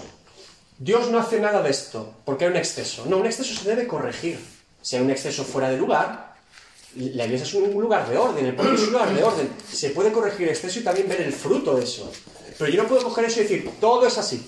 [0.78, 3.04] Dios no hace nada de esto, porque hay un exceso.
[3.06, 4.38] No, un exceso se debe corregir.
[4.82, 6.34] Si hay un exceso fuera de lugar,
[6.96, 9.48] la iglesia es un lugar de orden, el pueblo es un lugar de orden.
[9.72, 12.12] Se puede corregir el exceso y también ver el fruto de eso.
[12.58, 14.44] Pero yo no puedo coger eso y decir, todo es así.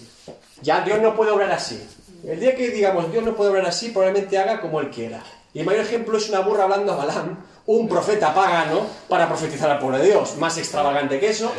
[0.62, 1.80] Ya Dios no puede obrar así.
[2.24, 5.22] El día que digamos Dios no puede obrar así, probablemente haga como Él quiera.
[5.52, 9.70] Y el mayor ejemplo es una burra hablando a Balaam, un profeta pagano, para profetizar
[9.70, 10.36] al pueblo de Dios.
[10.36, 11.50] Más extravagante que eso.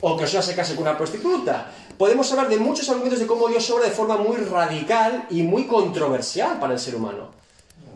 [0.00, 1.72] O que Osea se case con una prostituta.
[1.98, 5.66] Podemos hablar de muchos argumentos de cómo Dios obra de forma muy radical y muy
[5.66, 7.30] controversial para el ser humano.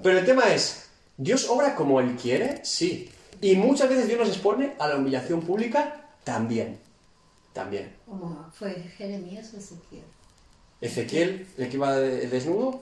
[0.02, 2.64] Pero el tema es, ¿Dios obra como Él quiere?
[2.64, 3.10] Sí.
[3.40, 6.78] Y muchas veces Dios nos expone a la humillación pública también.
[7.52, 7.94] También.
[8.06, 10.04] Como fue Jeremías o Ezequiel.
[10.80, 12.80] Ezequiel, el que iba de- desnudo.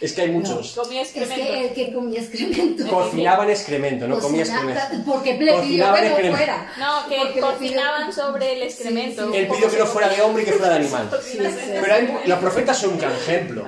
[0.00, 0.72] Es que hay muchos.
[0.76, 1.52] Comía Es excremento.
[1.52, 2.86] que el que comía excremento.
[2.88, 4.80] Cocinaban excremento, no comía excremento.
[5.04, 6.72] Porque le pidió que no fuera.
[6.78, 9.32] No, que Porque cocinaban sobre el excremento.
[9.32, 11.10] Sí, Él pidió que no fuera de hombre y que fuera de animal.
[11.24, 11.38] Sí.
[11.38, 13.64] Pero hay- los profetas son un gran ejemplo.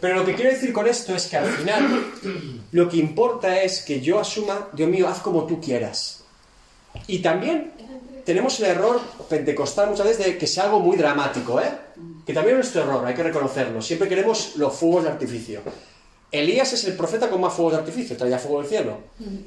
[0.00, 2.04] Pero lo que quiero decir con esto es que al final
[2.70, 6.22] lo que importa es que yo asuma, Dios mío, haz como tú quieras.
[7.08, 7.72] Y también
[8.24, 11.70] tenemos el error pentecostal muchas veces de que sea algo muy dramático, ¿eh?
[12.28, 13.80] Que también es nuestro error, hay que reconocerlo.
[13.80, 15.62] Siempre queremos los fuegos de artificio.
[16.30, 18.98] Elías es el profeta con más fuegos de artificio, traía fuego del cielo.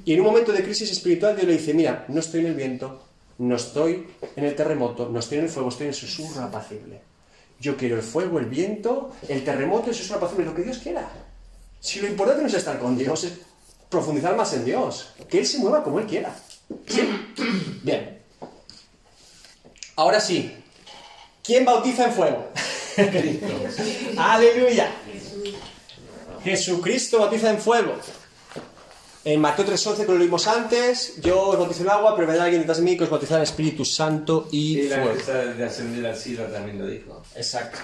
[0.04, 2.56] Y en un momento de crisis espiritual Dios le dice, mira, no estoy en el
[2.56, 3.04] viento,
[3.38, 7.02] no estoy en el terremoto, no estoy en el fuego, estoy en el susurro apacible.
[7.60, 11.08] Yo quiero el fuego, el viento, el terremoto, el susurro apacible, lo que Dios quiera.
[11.80, 13.34] Si lo importante no es estar con Dios, es
[13.90, 15.14] profundizar más en Dios.
[15.30, 16.36] Que Él se mueva como Él quiera.
[16.88, 17.08] ¿Sí?
[17.84, 18.24] Bien.
[19.98, 20.61] Ahora sí.
[21.44, 22.48] ¿Quién bautiza en fuego?
[24.18, 24.92] Aleluya.
[26.44, 27.96] Jesucristo bautiza en fuego.
[29.24, 32.62] En Mateo 3.11, que lo leímos antes, yo os bautizo en agua, pero vendrá alguien
[32.62, 35.14] detrás de mí que os bautizará en Espíritu Santo y Y la fuego.
[35.20, 37.22] cosa de ascender al cielo también lo dijo.
[37.36, 37.78] Exacto.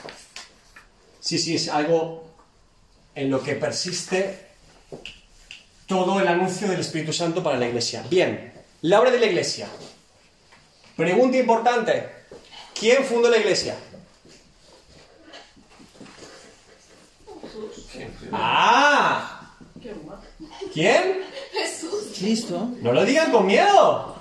[1.20, 2.28] Sí, sí, es algo
[3.13, 4.48] en lo que persiste
[5.86, 8.04] todo el anuncio del Espíritu Santo para la iglesia.
[8.10, 9.67] Bien, la obra de la iglesia.
[10.96, 12.16] Pregunta importante.
[12.80, 13.76] ¿Quién fundó la iglesia?
[18.32, 19.52] ¡Ah!
[20.74, 21.24] ¿Quién?
[22.18, 22.70] Cristo.
[22.82, 24.16] No lo digan con miedo.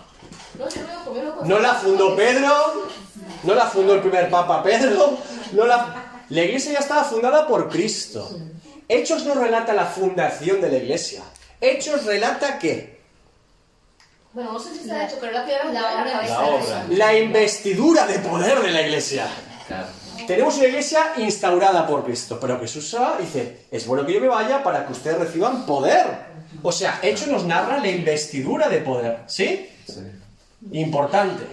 [1.45, 2.89] No la fundó Pedro,
[3.43, 5.19] no la fundó el primer papa Pedro,
[5.53, 6.03] no la...
[6.29, 8.29] La iglesia ya estaba fundada por Cristo.
[8.89, 11.23] Hechos no relata la fundación de la iglesia.
[11.61, 12.96] Hechos relata qué?
[14.37, 15.81] Bueno, no sé si se ha hecho, pero la piedra La
[16.29, 16.87] La obra.
[16.91, 19.27] La investidura de poder de la iglesia.
[19.67, 19.87] Claro.
[20.27, 24.13] Tenemos una iglesia instaurada por Cristo, pero Jesús se va y dice, es bueno que
[24.13, 26.05] yo me vaya para que ustedes reciban poder.
[26.63, 29.71] O sea, Hechos nos narra la investidura de poder, ¿sí?
[29.89, 30.03] Sí.
[30.73, 31.47] Importante.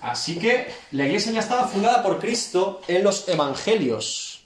[0.00, 4.42] Así que la iglesia ya estaba fundada por Cristo en los evangelios.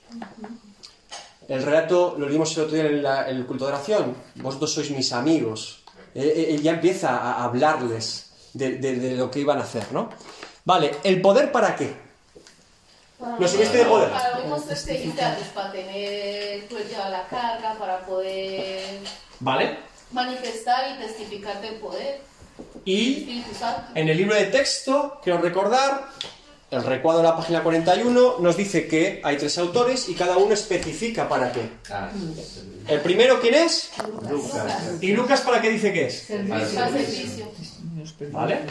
[1.47, 4.15] El relato lo leímos el otro día en, la- en el culto de oración.
[4.35, 5.82] Vosotros sois mis amigos.
[6.15, 10.09] Eh, eh, ya empieza a hablarles de, de- de lo que iban a hacer, ¿no?
[10.65, 11.93] Vale, ¿el poder para qué?
[13.39, 14.09] Los sirvientes de poder.
[14.09, 18.99] Para antes, para tener pues ya la carga, para poder
[19.39, 19.77] ¿Vale?
[20.11, 22.21] manifestar y testificar del poder.
[22.85, 23.43] Y.
[23.95, 26.09] En el libro de texto, quiero recordar,
[26.73, 30.53] el recuadro de la página 41 nos dice que hay tres autores y cada uno
[30.53, 31.69] especifica para qué.
[31.91, 32.09] Ah,
[32.87, 33.91] El primero, ¿quién es?
[34.27, 34.97] Lucas.
[34.99, 36.23] ¿Y Lucas para qué dice que es?
[36.23, 36.81] Servicio.
[38.31, 38.61] Vale.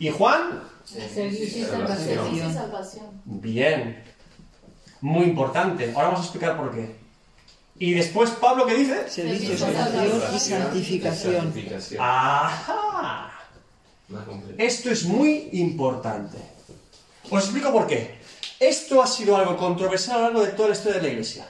[0.00, 0.64] ¿Y Juan?
[0.84, 3.22] Servicio y Salvación.
[3.24, 4.02] Bien.
[5.00, 5.92] Muy importante.
[5.94, 6.96] Ahora vamos a explicar por qué.
[7.78, 9.08] Y después, Pablo, ¿qué dice?
[9.08, 11.54] Servicio, Salvación y santificación.
[12.00, 13.30] ¡Ajá!
[14.58, 16.57] Esto es muy importante.
[17.30, 18.18] Os explico por qué.
[18.58, 21.46] Esto ha sido algo controversial a lo largo de toda la historia de la Iglesia.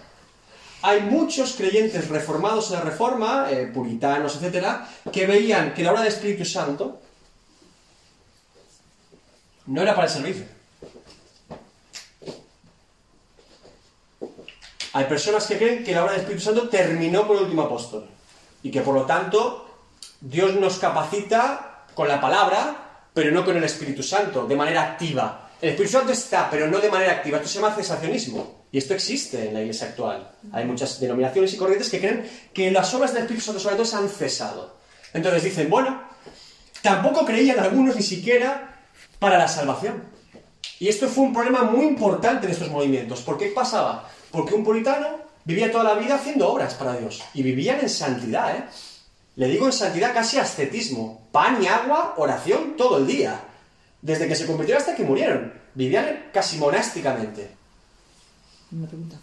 [0.83, 6.03] Hay muchos creyentes reformados en la Reforma, eh, puritanos, etcétera, que veían que la obra
[6.03, 7.01] del Espíritu Santo
[9.67, 10.45] no era para el servicio.
[14.93, 18.09] Hay personas que creen que la obra del Espíritu Santo terminó con el último apóstol
[18.63, 19.69] y que por lo tanto
[20.21, 25.48] Dios nos capacita con la palabra, pero no con el Espíritu Santo, de manera activa.
[25.61, 27.39] El Espíritu Santo está, pero no de manera activa.
[27.39, 28.59] Esto se llama cesacionismo.
[28.71, 30.31] Y esto existe en la iglesia actual.
[30.53, 33.99] Hay muchas denominaciones y corrientes que creen que las obras del Espíritu Santo sobre todo
[33.99, 34.77] han cesado.
[35.15, 36.03] Entonces dicen, bueno,
[36.83, 38.85] tampoco creían algunos ni siquiera
[39.19, 40.05] para la salvación.
[40.79, 43.23] Y esto fue un problema muy importante en estos movimientos.
[43.23, 44.09] ¿Por qué pasaba?
[44.31, 45.09] Porque un puritano
[45.45, 47.23] vivía toda la vida haciendo obras para Dios.
[47.35, 48.65] Y vivían en santidad, ¿eh?
[49.37, 51.29] Le digo en santidad casi ascetismo.
[51.33, 53.41] Pan y agua, oración todo el día.
[54.03, 55.53] Desde que se convirtieron hasta que murieron.
[55.75, 57.49] Vivían casi monásticamente.
[58.73, 59.19] Una pregunta.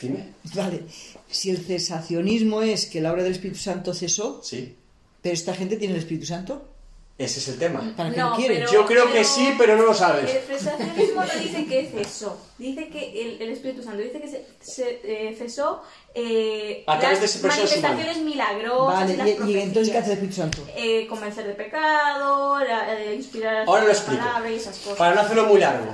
[0.00, 0.32] Dime.
[0.54, 0.84] Vale,
[1.28, 4.76] si el cesacionismo es que la obra del Espíritu Santo cesó, Sí.
[5.20, 6.68] pero esta gente tiene el Espíritu Santo,
[7.18, 7.80] Ese es el tema.
[7.96, 8.58] ¿para qué No, lo quieren?
[8.60, 10.32] pero- Yo creo que sí, pero no lo sabes.
[10.32, 14.46] El cesacionismo no dice que cesó, dice que el, el Espíritu Santo dice que se,
[14.60, 15.82] se, eh, cesó
[16.14, 20.10] eh, A través las de manifestaciones milagrosas Vale, y las y, y entonces ¿qué hace
[20.12, 20.18] el.
[20.18, 20.58] Espíritu Santo?
[20.76, 24.22] Eh, convencer de pecado, la- eh, inspirar a Ahora lo la explico.
[24.24, 24.98] palabra y esas cosas.
[24.98, 25.86] Para no hacerlo muy largo.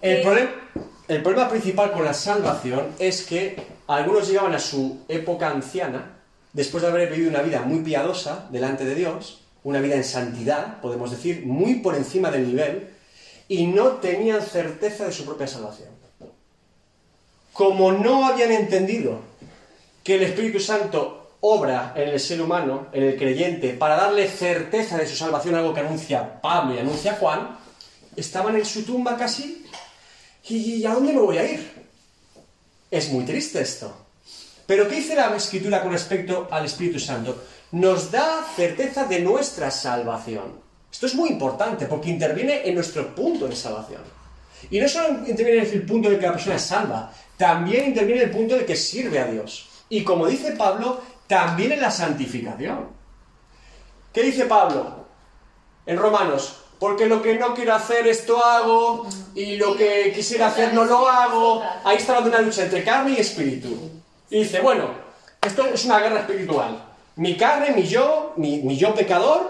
[0.00, 0.22] El, Eh.
[0.22, 0.50] problema,
[1.08, 6.18] el problema principal con la salvación es que algunos llegaban a su época anciana,
[6.52, 10.80] después de haber vivido una vida muy piadosa delante de Dios, una vida en santidad,
[10.80, 12.90] podemos decir, muy por encima del nivel,
[13.48, 15.88] y no tenían certeza de su propia salvación.
[17.52, 19.20] Como no habían entendido
[20.04, 24.96] que el Espíritu Santo obra en el ser humano, en el creyente, para darle certeza
[24.96, 27.58] de su salvación, algo que anuncia Pablo y anuncia Juan,
[28.16, 29.64] estaban en su tumba casi,
[30.48, 31.70] ¿y a dónde me voy a ir?
[32.90, 33.94] Es muy triste esto.
[34.66, 37.42] Pero ¿qué dice la Escritura con respecto al Espíritu Santo?
[37.72, 40.60] Nos da certeza de nuestra salvación.
[40.90, 44.02] Esto es muy importante porque interviene en nuestro punto de salvación.
[44.70, 48.22] Y no solo interviene en el punto de que la persona es salva, también interviene
[48.22, 49.68] en el punto de que sirve a Dios.
[49.88, 52.88] Y como dice Pablo, también en la santificación.
[54.12, 55.06] ¿Qué dice Pablo
[55.86, 56.56] en Romanos?
[56.80, 61.08] Porque lo que no quiero hacer esto hago y lo que quisiera hacer no lo
[61.08, 61.62] hago.
[61.84, 63.90] Ahí está una lucha entre carne y espíritu.
[64.28, 64.90] Y dice, bueno,
[65.40, 66.89] esto es una guerra espiritual.
[67.20, 69.40] Mi carne, mi yo, mi, mi yo pecador,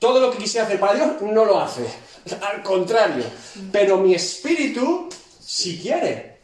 [0.00, 1.86] todo lo que quisiera hacer para Dios no lo hace.
[2.50, 3.24] Al contrario.
[3.70, 5.08] Pero mi espíritu
[5.40, 6.38] Si quiere.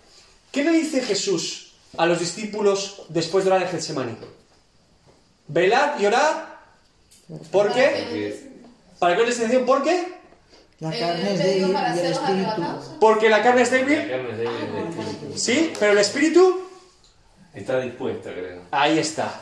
[0.53, 4.17] ¿Qué le dice Jesús a los discípulos después de orar en Getsemaní?
[5.49, 6.45] Velad y orad.
[7.51, 7.87] ¿Por qué?
[8.09, 8.51] Porque
[9.01, 9.65] ¿Para qué les decía?
[9.67, 10.15] ¿Por qué?
[10.81, 12.63] La Eh, carne es débil y el los espíritu.
[13.01, 13.99] Porque la carne es la débil.
[13.99, 15.37] de espíritu.
[15.39, 16.61] Sí, pero el espíritu,
[17.55, 18.63] Está dispuesta, creo.
[18.71, 19.41] ahí está.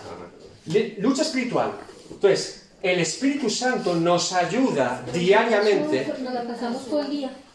[0.99, 1.73] Lucha espiritual.
[2.11, 6.12] Entonces, el Espíritu Santo nos ayuda diariamente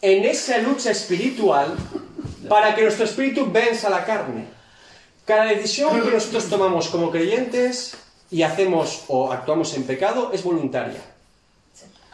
[0.00, 1.76] en esa lucha espiritual
[2.48, 4.46] para que nuestro espíritu venza la carne.
[5.24, 7.94] Cada decisión que nosotros tomamos como creyentes
[8.30, 11.00] y hacemos o actuamos en pecado es voluntaria.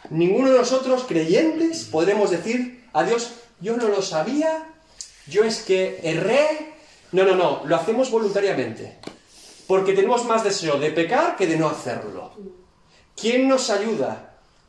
[0.09, 3.31] Ninguno de nosotros creyentes podremos decir a Dios,
[3.61, 4.65] yo no lo sabía,
[5.27, 6.73] yo es que erré.
[7.11, 8.97] No, no, no, lo hacemos voluntariamente.
[9.69, 12.31] Porque tenemos más deseo de pecar que de no hacerlo.
[13.15, 14.11] ¿Quién nos ayuda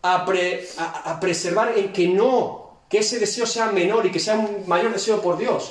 [0.03, 4.19] a, pre- a- a preservar en que no, que ese deseo sea menor y que
[4.21, 5.63] sea un mayor deseo por Dios?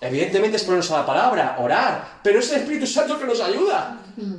[0.00, 3.98] Evidentemente es ponernos a la palabra, orar, pero es el Espíritu Santo que nos ayuda.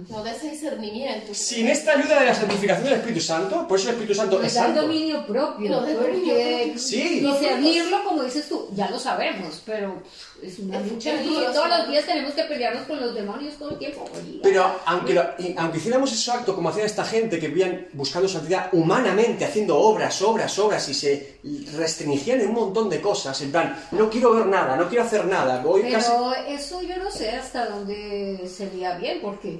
[0.09, 1.34] No de ese discernimiento.
[1.34, 4.53] Sin esta ayuda de la santificación del Espíritu Santo, por eso el Espíritu Santo es
[4.53, 4.82] santo.
[4.82, 5.66] dominio propio.
[5.68, 6.80] El dominio porque propio.
[6.82, 7.20] Sí.
[7.22, 10.01] discernirlo, como dices tú, ya lo sabemos, pero
[10.43, 11.14] es una Es lucha.
[11.24, 14.07] Y todos los días tenemos que pelearnos con los demonios todo el tiempo.
[14.43, 18.70] Pero aunque, lo- aunque hiciéramos ese acto como hacía esta gente que vivían buscando santidad
[18.74, 21.39] humanamente, haciendo obras, obras, obras y se
[21.76, 25.26] restringían en un montón de cosas, en plan, no quiero ver nada, no quiero hacer
[25.26, 26.11] nada, voy Pero casi...
[26.53, 29.59] eso yo no sé hasta dónde sería bien, porque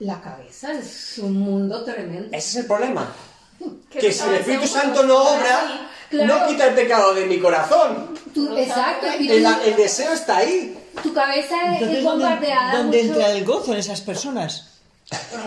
[0.00, 2.28] la cabeza es un mundo tremendo.
[2.36, 3.10] Ese es el problema.
[3.90, 4.66] Que si el Espíritu.
[4.66, 6.40] Santo no obra, Claro.
[6.40, 8.14] no quita el pecado de mi corazón.
[8.32, 10.78] Tú- exacto, El, el deseo está ahí.
[11.02, 13.14] tu cabeza Entonces, es ¿dónde, bombardeada dónde mucho.
[13.14, 14.75] entra el gozo en esas personas?
[15.08, 15.44] Bueno,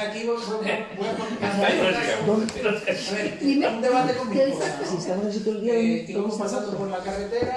[0.00, 0.40] aquí voy, a
[3.40, 3.68] Dime.
[3.68, 5.16] un debate con mi ¿Qué esposa.
[5.64, 7.56] Eh, íbamos pasando por la carretera,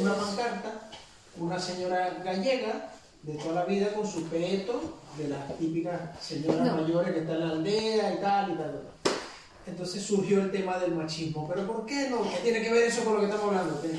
[0.00, 0.90] una pancarta,
[1.38, 2.92] una señora gallega
[3.24, 7.48] de toda la vida con su peto, de las típicas señoras mayores que están en
[7.48, 8.80] la aldea y tal y tal.
[9.66, 11.48] Entonces surgió el tema del machismo.
[11.48, 12.22] ¿Pero por qué no?
[12.30, 13.80] ¿Qué tiene que ver eso con lo que estamos hablando?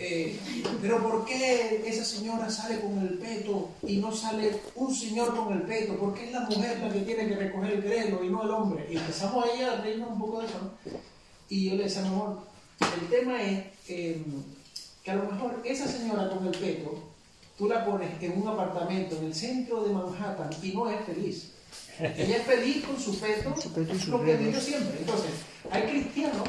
[0.00, 0.38] Eh,
[0.80, 5.52] ¿Pero por qué esa señora sale con el peto y no sale un señor con
[5.52, 5.96] el peto?
[5.96, 8.50] ¿Por qué es la mujer la que tiene que recoger el grelo y no el
[8.50, 8.86] hombre?
[8.88, 10.58] Y empezamos ahí a reírnos un poco de eso.
[10.62, 10.98] ¿no?
[11.48, 12.38] Y yo le decía, mi amor,
[12.80, 14.22] el tema es eh,
[15.02, 16.94] que a lo mejor esa señora con el peto,
[17.56, 21.52] tú la pones en un apartamento en el centro de Manhattan y no es feliz.
[22.00, 23.72] Ella es feliz con su y sus
[24.08, 24.98] lo que digo siempre.
[25.00, 25.30] Entonces,
[25.70, 26.48] hay cristianos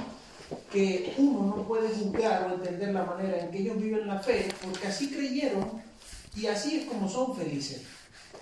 [0.72, 4.48] que uno no puede juzgar o entender la manera en que ellos viven la fe,
[4.64, 5.82] porque así creyeron
[6.36, 7.82] y así es como son felices.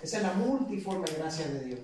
[0.02, 1.80] Esa es la multiforme gracia de Dios.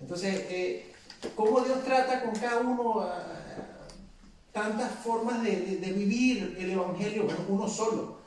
[0.00, 0.92] Entonces, eh,
[1.34, 3.24] ¿cómo Dios trata con cada uno ah,
[4.52, 7.24] tantas formas de, de- de vivir el Evangelio?
[7.24, 8.18] Bueno, uno solo.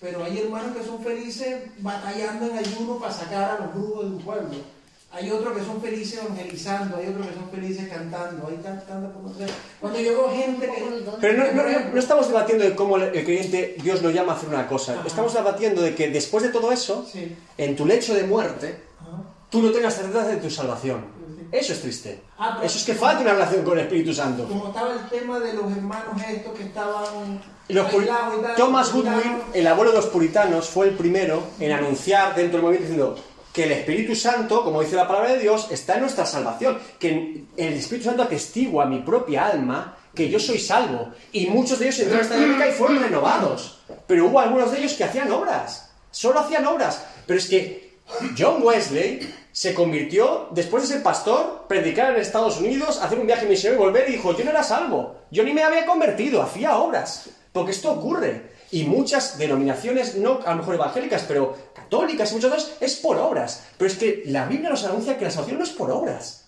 [0.00, 4.16] Pero hay hermanos que son felices batallando en ayuno para sacar a los brujos de
[4.16, 4.79] un pueblo.
[5.12, 9.12] Hay otros que son felices evangelizando, hay otros que son felices cantando, hay tan- tantas
[9.12, 9.46] formas de-
[9.80, 10.84] Cuando yo veo gente que...
[11.20, 14.48] Pero no, no- no- estamos debatiendo de cómo el creyente Dios lo llama a hacer
[14.48, 14.92] una cosa.
[14.94, 15.02] Ajá.
[15.08, 17.36] Estamos debatiendo de que después de todo eso, Sí.
[17.58, 19.22] en tu lecho de muerte, Ajá.
[19.50, 21.04] tú no tengas certeza de tu salvación.
[21.50, 22.22] Eso es triste.
[22.38, 24.46] Ah, Eso es que falta una relación con el Espíritu Santo.
[24.46, 28.92] Como estaba el tema de los hermanos estos que estaban Los aislados Thomas.
[28.92, 33.24] Goodwin, el abuelo de los puritanos, fue el primero en anunciar dentro del movimiento diciendo
[33.52, 36.78] que el Espíritu Santo, como dice la palabra de Dios, está en nuestra salvación.
[36.98, 41.12] Que el Espíritu Santo atestigua a mi propia alma que yo soy salvo.
[41.32, 43.80] Y muchos de ellos entraron a esta dinámica y fueron renovados.
[44.06, 45.90] Pero hubo algunos de ellos que hacían obras.
[46.10, 47.04] Solo hacían obras.
[47.26, 47.94] Pero es que
[48.38, 53.46] John Wesley se convirtió, después de ser pastor, predicar en Estados Unidos, hacer un viaje
[53.46, 56.76] misionero y volver y dijo, yo no era salvo, yo ni me había convertido, hacía
[56.76, 57.30] obras.
[57.52, 58.59] Porque esto ocurre.
[58.72, 63.16] Y muchas denominaciones, no a lo mejor evangélicas, pero católicas y muchas otras, es por
[63.16, 63.64] obras.
[63.76, 66.44] Pero es que la Biblia nos anuncia que la salvación no es por obras.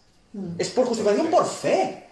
[0.58, 2.04] Es por justificación por fe.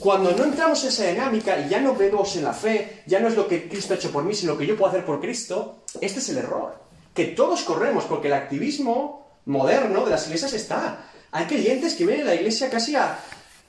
[0.00, 3.28] Cuando no entramos en esa dinámica y ya no vemos en la fe, ya no
[3.28, 5.20] es lo que Cristo ha hecho por mí, sino lo que yo puedo hacer por
[5.20, 6.76] Cristo, este es el error.
[7.14, 11.06] Que todos corremos, porque el activismo moderno de las iglesias está.
[11.30, 13.18] Hay creyentes que vienen a la iglesia casi a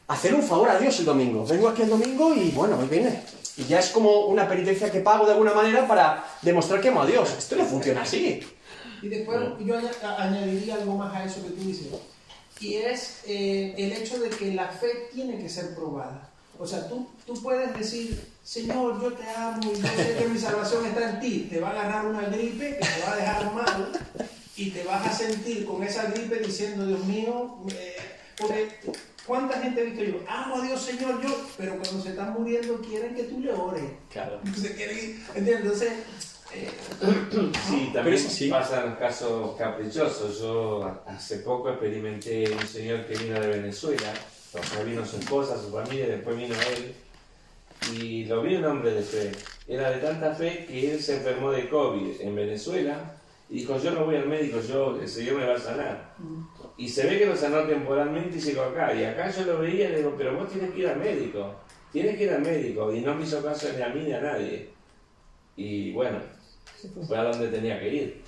[0.07, 1.45] hacer un favor a Dios el domingo.
[1.45, 3.21] Vengo aquí el domingo y bueno, hoy viene.
[3.57, 7.03] Y ya es como una penitencia que pago de alguna manera para demostrar que amo
[7.03, 7.35] a Dios.
[7.37, 8.41] Esto no funciona así.
[9.01, 9.75] Y después yo
[10.17, 11.87] añadiría algo más a eso que tú dices.
[12.59, 16.29] Y es eh, el hecho de que la fe tiene que ser probada.
[16.57, 20.39] O sea, tú, tú puedes decir, Señor, yo te amo y yo sé que mi
[20.39, 21.47] salvación está en ti.
[21.49, 23.91] Te va a agarrar una gripe que te va a dejar mal
[24.55, 27.97] y te vas a sentir con esa gripe diciendo, Dios mío, eh,
[28.37, 28.69] porque
[29.25, 30.19] ¿Cuánta gente he visto yo?
[30.27, 33.83] Amo a Dios, Señor, yo, pero cuando se están muriendo quieren que tú le ores.
[34.11, 34.39] Claro.
[34.55, 35.61] Se quieren ir, ¿entiendes?
[35.61, 35.93] Entonces,
[36.53, 36.69] eh,
[37.67, 38.49] Sí, también así.
[38.49, 40.39] pasan casos caprichosos.
[40.39, 44.13] Yo hace poco experimenté un señor que vino de Venezuela,
[44.79, 46.93] o vino su esposa, su familia, después vino él,
[47.97, 49.31] y lo vi un hombre de fe.
[49.67, 53.15] Era de tanta fe que él se enfermó de COVID en Venezuela
[53.49, 56.13] y dijo, yo no voy al médico, yo, el Señor me va a sanar.
[56.77, 58.93] Y se ve que lo sanó temporalmente y llegó acá.
[58.93, 61.55] Y acá yo lo veía y le digo, pero vos tienes que ir al médico,
[61.91, 62.93] tienes que ir al médico.
[62.93, 64.69] Y no me hizo caso ni a mí ni a nadie.
[65.55, 66.17] Y bueno,
[67.07, 68.21] fue a donde tenía que ir.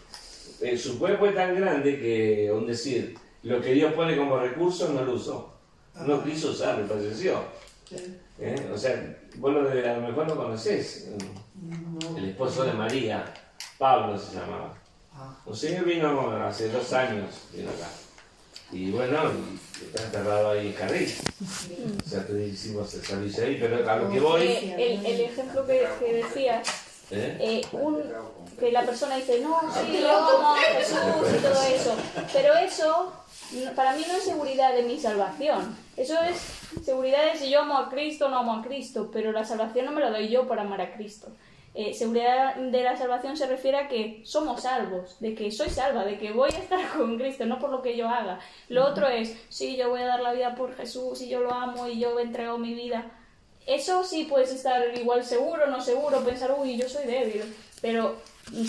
[0.62, 4.90] Eh, su cuerpo es tan grande que, aún decir, lo que Dios pone como recurso
[4.90, 5.54] no lo usó.
[6.06, 7.40] No quiso usarlo, falleció.
[8.40, 8.70] ¿Eh?
[8.74, 11.10] O sea, vos lo de- a lo mejor lo conocés.
[12.18, 13.26] El esposo de María,
[13.78, 14.74] Pablo se llamaba.
[15.46, 17.88] Un señor vino hace dos años, vino acá.
[18.72, 19.32] Y bueno,
[19.82, 21.14] está enterrado ahí en Carril.
[22.06, 24.42] O sea, que hicimos el servicio ahí, pero a lo que voy...
[24.44, 26.68] Eh, el, el ejemplo que, que decías,
[27.12, 27.38] ¿eh?
[27.40, 28.02] eh, un,
[28.60, 30.98] que la persona dice, no, sí, yo amo a Jesús
[31.38, 31.96] y todo eso,
[32.34, 33.14] pero eso
[33.76, 35.78] para mí no es seguridad de mi salvación.
[35.96, 36.38] Eso es
[36.84, 39.86] seguridad de si yo amo a Cristo o no amo a Cristo, pero la salvación
[39.86, 41.28] no me la doy yo por amar a Cristo.
[41.78, 46.06] Eh, seguridad de la salvación se refiere a que somos salvos, de que soy salva,
[46.06, 48.40] de que voy a estar con Cristo, no por lo que yo haga.
[48.70, 51.54] Lo otro es, sí, yo voy a dar la vida por Jesús y yo lo
[51.54, 53.12] amo y yo he entregado mi vida.
[53.68, 57.44] Eso sí puedes estar igual seguro, no seguro, pensar, uy, yo soy débil,
[57.82, 58.16] pero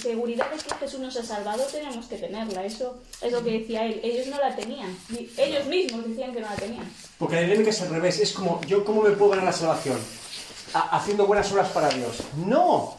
[0.01, 2.65] seguridad de que Jesús nos ha salvado tenemos que tenerla.
[2.65, 4.01] Eso es lo que decía él.
[4.03, 4.97] Ellos no la tenían.
[5.37, 6.91] Ellos mismos decían que no la tenían.
[7.19, 8.19] Porque la dinámica es al revés.
[8.19, 9.99] Es como, ¿yo cómo me puedo ganar la salvación?
[10.77, 12.19] Ha- haciendo buenas obras para Dios.
[12.47, 12.95] No.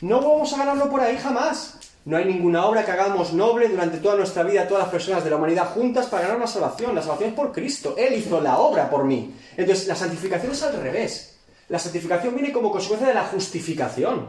[0.00, 1.74] No vamos a ganarlo por ahí jamás.
[2.06, 5.28] No hay ninguna obra que hagamos noble durante toda nuestra vida, todas las personas de
[5.28, 6.94] la humanidad juntas para ganar la salvación.
[6.94, 7.94] La salvación es por Cristo.
[7.98, 9.34] Él hizo la obra por mí.
[9.56, 11.36] Entonces, la santificación es al revés.
[11.68, 14.28] La santificación viene como consecuencia de la justificación.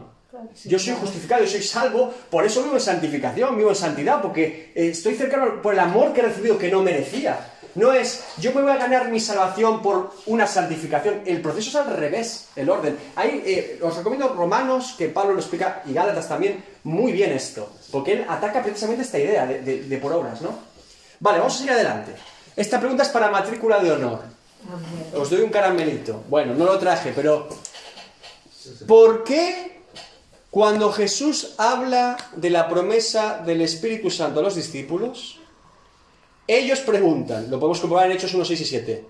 [0.64, 4.72] Yo soy justificado, yo soy salvo, por eso vivo en santificación, vivo en santidad, porque
[4.74, 7.51] eh, estoy cercano por el amor que he recibido que no merecía.
[7.74, 11.22] No es, yo me voy a ganar mi salvación por una santificación.
[11.24, 12.98] El proceso es al revés, el orden.
[13.16, 17.70] Ahí, eh, os recomiendo Romanos, que Pablo lo explica, y Gálatas también, muy bien esto.
[17.90, 20.50] Porque él ataca precisamente esta idea de, de- por obras, ¿no?
[21.20, 22.12] Vale, vamos a seguir adelante.
[22.56, 24.20] Esta pregunta es para matrícula de honor.
[25.16, 26.22] Os doy un caramelito.
[26.28, 27.48] Bueno, no lo traje, pero...
[28.86, 29.80] ¿Por qué
[30.50, 35.40] cuando Jesús habla de la promesa del Espíritu Santo a los discípulos,
[36.46, 39.04] ellos preguntan, lo podemos comprobar en Hechos 1, 6 y 7,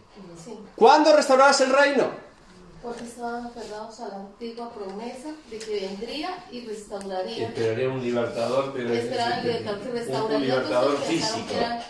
[0.45, 2.23] Sí, ¿cuándo restaurarás el reino?
[2.83, 7.47] porque estaban aferrados a la antigua promesa de que vendría y restauraría.
[7.47, 10.39] Esperaré un libertador, pero es Esperaban un, libertador que un restauraría.
[10.41, 11.49] libertador Entonces pensaron físico.
[11.53, 11.83] que eran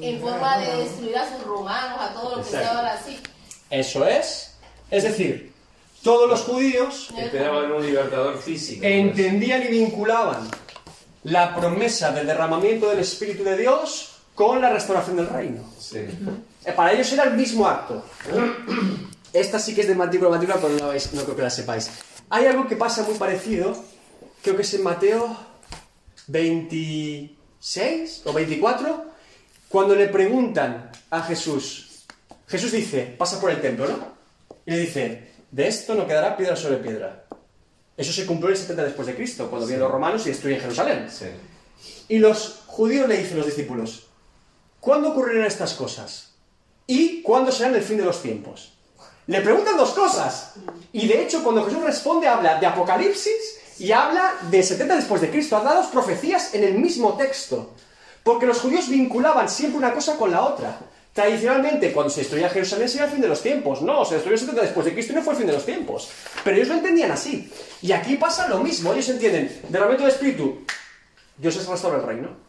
[0.00, 3.20] en forma de destruir a sus romanos, a todo lo que estaban así.
[3.68, 4.54] Eso es.
[4.90, 5.52] Es decir,
[6.02, 8.86] todos los judíos Esperaban un libertador físico.
[8.86, 10.48] entendían y vinculaban
[11.24, 14.07] la promesa del derramamiento del Espíritu de Dios
[14.38, 15.64] con la restauración del reino.
[15.80, 15.98] Sí.
[16.64, 18.04] Eh, Para ellos era el mismo acto.
[19.32, 21.90] Esta sí que es de matrícula matrícula, pero no, creo que la sepáis.
[22.30, 23.76] Hay algo que pasa muy parecido,
[24.40, 25.36] creo que es en Mateo
[26.28, 29.06] 26 o 24,
[29.68, 32.04] cuando le preguntan a Jesús.
[32.46, 33.98] Jesús dice, pasa por el templo, ¿no?
[34.64, 37.24] Y le dice, de esto no quedará piedra sobre piedra.
[37.96, 40.60] Eso se cumplió en el 70 después de Cristo, cuando vienen los romanos y destruyen
[40.60, 41.08] Jerusalén.
[41.10, 41.26] Sí.
[42.08, 44.07] Y los judíos le dicen a los discípulos,
[44.80, 46.32] ¿cuándo ocurrirán estas cosas?
[46.86, 48.72] ¿Y cuándo serán el fin de los tiempos?
[49.26, 50.54] Le preguntan dos cosas.
[50.92, 55.30] Y de hecho, cuando Jesús responde, habla de Apocalipsis y habla de 70 después de
[55.30, 55.56] Cristo.
[55.56, 57.74] Ha dado dos profecías en el mismo texto.
[58.22, 60.78] Porque los judíos vinculaban siempre una cosa con la otra.
[61.12, 63.82] Tradicionalmente, cuando se destruía Jerusalén sería el fin de los tiempos.
[63.82, 66.08] No, se destruyó 70 después de Cristo y no fue el fin de los tiempos.
[66.42, 67.52] Pero ellos lo entendían así.
[67.82, 68.94] Y aquí pasa lo mismo.
[68.94, 70.64] Ellos entienden, derramamiento de espíritu,
[71.36, 72.47] Dios es restaura el reino.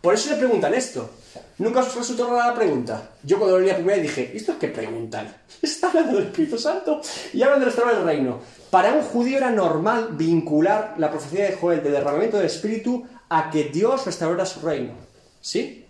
[0.00, 1.10] Por eso le preguntan esto.
[1.58, 3.10] Nunca os resultó rara la pregunta.
[3.22, 5.34] Yo cuando lo leí la primera dije, ¿esto es qué preguntan?
[5.62, 7.00] Está hablando del Espíritu Santo
[7.32, 8.40] y hablan de restaurar el reino.
[8.70, 13.50] Para un judío era normal vincular la profecía de Joel del derramamiento del Espíritu a
[13.50, 14.92] que Dios restaurara su reino.
[15.40, 15.86] ¿Sí?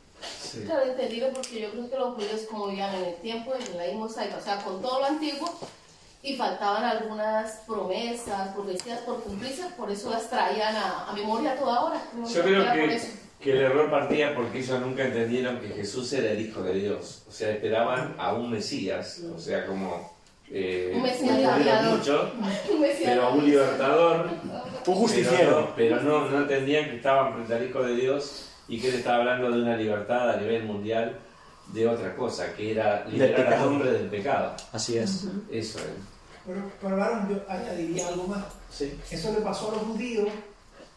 [0.64, 3.92] Claro, entendido porque yo creo que los judíos como vivían en el tiempo de la
[3.94, 5.52] mosaica, o sea, con todo lo antiguo,
[6.22, 11.84] y faltaban algunas promesas, profecías por cumplirse, por eso las traían a, a memoria toda
[11.84, 12.02] hora.
[12.32, 13.25] Yo creo que.
[13.40, 17.24] Que el error partía porque ellos nunca entendieron que Jesús era el Hijo de Dios.
[17.28, 20.14] O sea, esperaban a un Mesías, o sea, como...
[20.48, 21.98] Eh, Un Mesías gladiador.
[21.98, 22.32] mucho,
[22.72, 24.28] Un Mesías pero un libertador.
[24.86, 25.72] Un justiciero.
[25.76, 28.88] Pero, no, pero no, no entendían que estaban frente al Hijo de Dios y que
[28.88, 31.18] él estaba hablando de una libertad a nivel mundial
[31.72, 34.54] de otra cosa, que era liberar al hombre del pecado.
[34.72, 35.26] Así es.
[35.50, 35.84] Eso es.
[36.46, 38.44] Pero, pero varón, yo añadiría algo más.
[38.70, 38.96] Sí.
[39.10, 40.28] Eso le pasó a los judíos,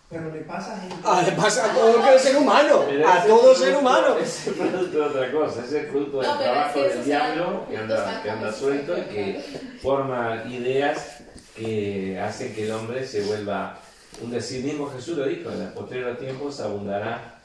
[0.09, 0.95] pero le pasa a gente.
[1.03, 2.83] Ah, le pasa a todo el ser humano.
[2.87, 4.17] Pero A todo ser humano.
[4.17, 7.77] ese Es producto de otra cosa, ese es fruto del No, trabajo del diablo que
[7.77, 9.43] anda, que anda suelto y que
[9.81, 11.17] forma ideas
[11.55, 13.79] que hacen que el hombre se vuelva
[14.21, 17.35] un decir, mismo Jesús lo dijo, en los posteriores tiempos abundará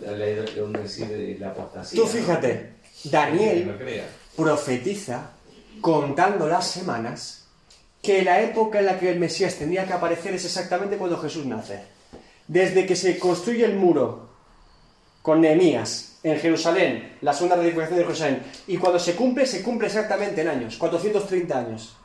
[0.00, 2.00] la, la- un decir de la apostasía.
[2.00, 4.04] Tú fíjate, Daniel no crea.
[4.36, 5.30] profetiza,
[5.80, 7.44] contando las semanas,
[8.02, 11.44] que la época en la que el Mesías tendría que aparecer es exactamente cuando Jesús
[11.44, 11.82] nace.
[12.48, 14.28] Desde que se construye el muro
[15.22, 19.88] con Nehemías en Jerusalén, la segunda reedificación de Jerusalén, y cuando se cumple, se cumple
[19.88, 21.96] exactamente en años, 430 años.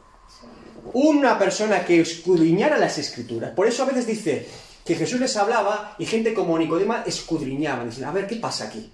[0.93, 3.51] Una persona que escudriñara las escrituras.
[3.51, 4.47] Por eso a veces dice
[4.83, 8.91] que Jesús les hablaba y gente como Nicodema escudriñaba, dicen, a ver, ¿qué pasa aquí?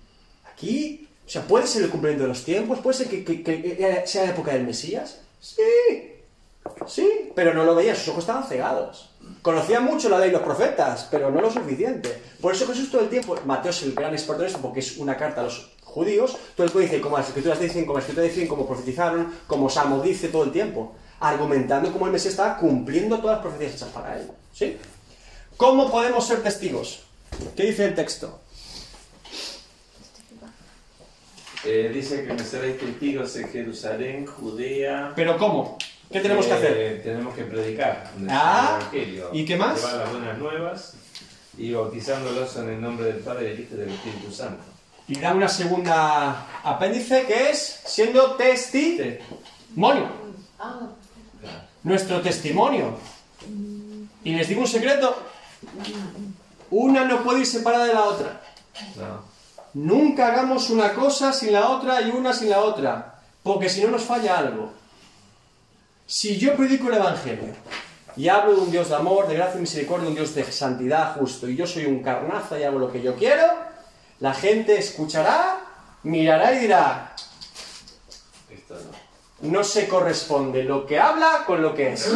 [0.52, 2.80] Aquí, o sea, ¿puede ser el cumplimiento de los tiempos?
[2.80, 5.20] ¿Puede ser que, que- que sea la época del Mesías?
[5.40, 5.62] Sí,
[6.88, 9.12] sí, pero no lo veían, sus ojos estaban cegados.
[9.42, 12.22] Conocían mucho la ley y los profetas, pero no lo suficiente.
[12.42, 14.98] Por eso Jesús todo el tiempo, Mateo es el gran experto en esto, porque es
[14.98, 18.04] una carta a los judíos, todo el tiempo dice, como las escrituras dicen, como las
[18.04, 22.58] escrituras dicen, como profetizaron, como Salmo dice todo el tiempo, argumentando cómo el Mesías estaba
[22.58, 24.30] cumpliendo todas las profecías hechas para él.
[24.54, 24.78] ¿Sí?
[25.56, 27.04] ¿Cómo podemos ser testigos?
[27.56, 28.40] ¿Qué dice el texto?
[31.66, 35.14] Eh, dice que me seréis testigos en Jerusalén, Judea.
[35.16, 35.78] ¿Pero cómo?
[36.12, 36.78] ¿Qué tenemos que hacer?
[36.78, 38.80] Eh, tenemos que predicar Ah.
[39.34, 39.78] ¿y qué más?
[39.78, 40.94] Llevar las buenas nuevas
[41.58, 44.64] y bautizándolos en el nombre del Padre, del Hijo y del Espíritu Santo.
[45.08, 50.08] Y da una segunda apéndice que es siendo testimonio.
[51.84, 52.98] Nuestro testimonio.
[54.24, 55.16] Y les digo un secreto.
[56.70, 58.42] Una no puede ir separada de la otra.
[58.98, 59.38] No.
[59.74, 63.20] Nunca hagamos una cosa sin la otra y una sin la otra.
[63.44, 64.74] Porque si no nos falla algo.
[66.08, 67.54] Si yo predico el Evangelio
[68.16, 71.18] y hablo de un Dios de amor, de gracia y misericordia, un Dios de santidad
[71.18, 73.44] justo, y yo soy un carnaza y hago lo que yo quiero,
[74.22, 75.60] la gente escuchará,
[76.04, 77.14] mirará y dirá,
[78.50, 78.76] Esto
[79.42, 79.52] no.
[79.52, 82.10] no se corresponde lo que habla con lo que es.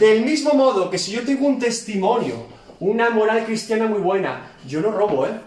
[0.00, 2.46] Del mismo modo que si yo tengo un testimonio,
[2.80, 5.38] una moral cristiana muy buena, yo no robo, ¿eh?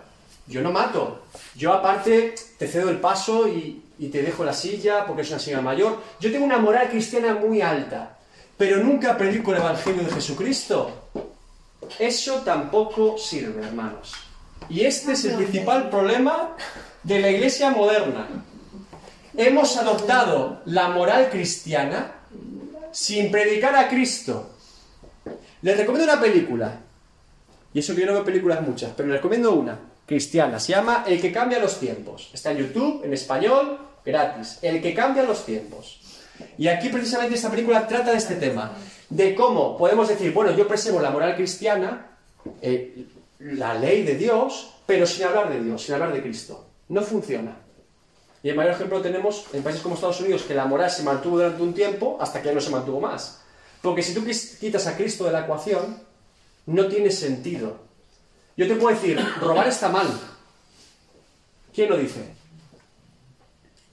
[0.46, 1.24] Yo no mato.
[1.56, 5.40] Yo aparte te cedo el paso y, y te dejo la silla porque es una
[5.40, 6.02] señora mayor.
[6.20, 8.18] Yo tengo una moral cristiana muy alta,
[8.58, 11.10] pero nunca predico el Evangelio de Jesucristo.
[12.00, 14.14] Eso tampoco sirve, hermanos.
[14.70, 16.56] Y este es el principal problema
[17.04, 18.28] de la iglesia moderna
[19.38, 22.16] hemos adoptado la moral cristiana
[22.92, 24.50] sin predicar a Cristo.
[25.62, 26.80] Les recomiendo una película.
[27.74, 30.60] Y eso que yo no veo películas muchas, pero les recomiendo una, cristiana.
[30.60, 32.32] Se llama El que cambia los tiempos.
[32.34, 33.78] Está en YouTube, en español,
[34.08, 34.60] gratis.
[34.62, 36.00] El que cambia los tiempos.
[36.58, 38.72] Y aquí precisamente esta película trata de este tema.
[39.10, 42.18] De cómo podemos decir, bueno, yo preservo la moral cristiana,
[42.62, 43.06] eh,
[43.40, 46.66] la ley de Dios, pero sin hablar de Dios, sin hablar de Cristo.
[46.90, 47.58] No funciona.
[48.42, 51.04] Y el mayor ejemplo lo tenemos en países como Estados Unidos, que la moral se
[51.04, 53.42] mantuvo durante un tiempo hasta que ya no se mantuvo más.
[53.82, 56.02] Porque si tú quitas a Cristo de la ecuación,
[56.66, 57.78] no tiene sentido.
[58.56, 60.08] Yo te puedo decir, robar está mal.
[61.74, 62.37] ¿Quién lo dice?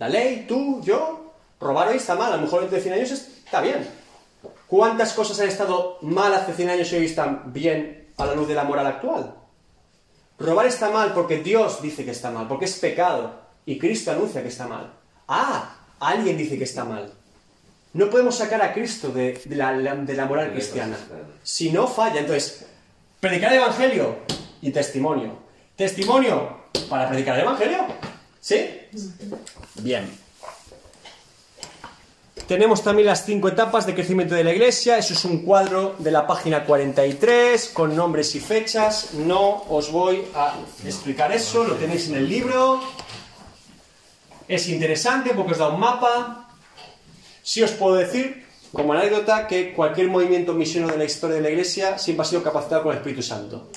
[0.04, 1.32] La ley, tú, yo.
[1.58, 3.88] Robar hoy está mal, a lo mejor dentro de 100 años está bien.
[4.66, 8.46] ¿Cuántas cosas han estado mal hace 100 años y hoy están bien a la luz
[8.46, 9.34] de la moral actual?
[10.38, 13.32] Robar está mal porque Dios dice que está mal, porque es pecado
[13.64, 14.92] y Cristo anuncia que está mal.
[15.26, 17.10] Ah, alguien dice que está mal.
[17.94, 20.98] No podemos sacar a Cristo de, de la, de la moral cristiana.
[21.42, 22.66] Si no falla, entonces,
[23.20, 24.16] predicar el Evangelio
[24.60, 25.38] y testimonio.
[25.74, 27.86] Testimonio para predicar el Evangelio.
[28.38, 28.83] ¿Sí?
[29.76, 30.24] Bien.
[32.46, 34.98] Tenemos también las cinco etapas de crecimiento de la iglesia.
[34.98, 39.14] Eso es un cuadro de la página 43 con nombres y fechas.
[39.14, 42.82] No os voy a explicar eso, lo tenéis en el libro.
[44.46, 46.50] Es interesante porque os da un mapa.
[47.42, 51.50] Sí os puedo decir, como anécdota, que cualquier movimiento misionero de la historia de la
[51.50, 53.68] iglesia siempre ha sido capacitado con el Espíritu Santo.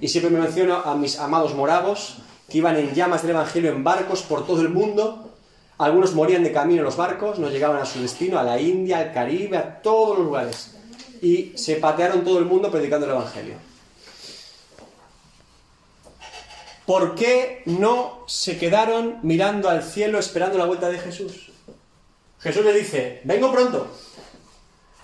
[0.00, 2.18] Y siempre me menciono a mis amados moravos
[2.52, 5.30] que iban en llamas del Evangelio en barcos por todo el mundo.
[5.78, 8.98] Algunos morían de camino en los barcos, no llegaban a su destino, a la India,
[8.98, 10.74] al Caribe, a todos los lugares.
[11.22, 13.54] Y se patearon todo el mundo predicando el Evangelio.
[16.84, 21.50] ¿Por qué no se quedaron mirando al cielo esperando la vuelta de Jesús?
[22.40, 23.86] Jesús le dice, vengo pronto.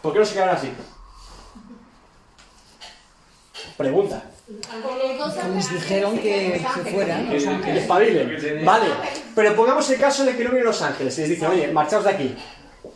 [0.02, 0.70] ¿Por qué no se quedaron así?
[3.78, 4.22] Pregunta.
[5.54, 7.28] Les dijeron que se fueran.
[7.28, 8.64] Que espabilen.
[8.64, 8.86] Vale,
[9.34, 12.04] pero pongamos el caso de que no vienen los ángeles y les dicen, oye, marchaos
[12.04, 12.34] de aquí.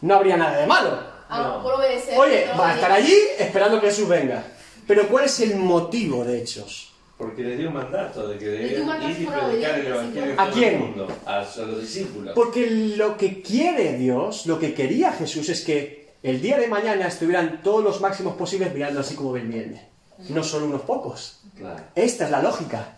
[0.00, 0.98] No habría nada de malo.
[1.28, 2.18] Ah, obedecer.
[2.18, 4.42] Oye, no, van a estar allí esperando que Jesús venga.
[4.86, 6.92] Pero ¿cuál es el motivo de hechos?
[7.18, 10.46] Porque les dio un mandato de que debían ir y predicar el evangelio a ¿A
[10.46, 10.74] todo quién?
[10.74, 12.32] el mundo, a, los discípulos.
[12.34, 17.06] Porque lo que quiere Dios, lo que quería Jesús es que el día de mañana
[17.06, 19.91] estuvieran todos los máximos posibles mirando así como ven viene.
[20.28, 21.40] No solo unos pocos.
[21.56, 21.82] Claro.
[21.94, 22.96] Esta es la lógica.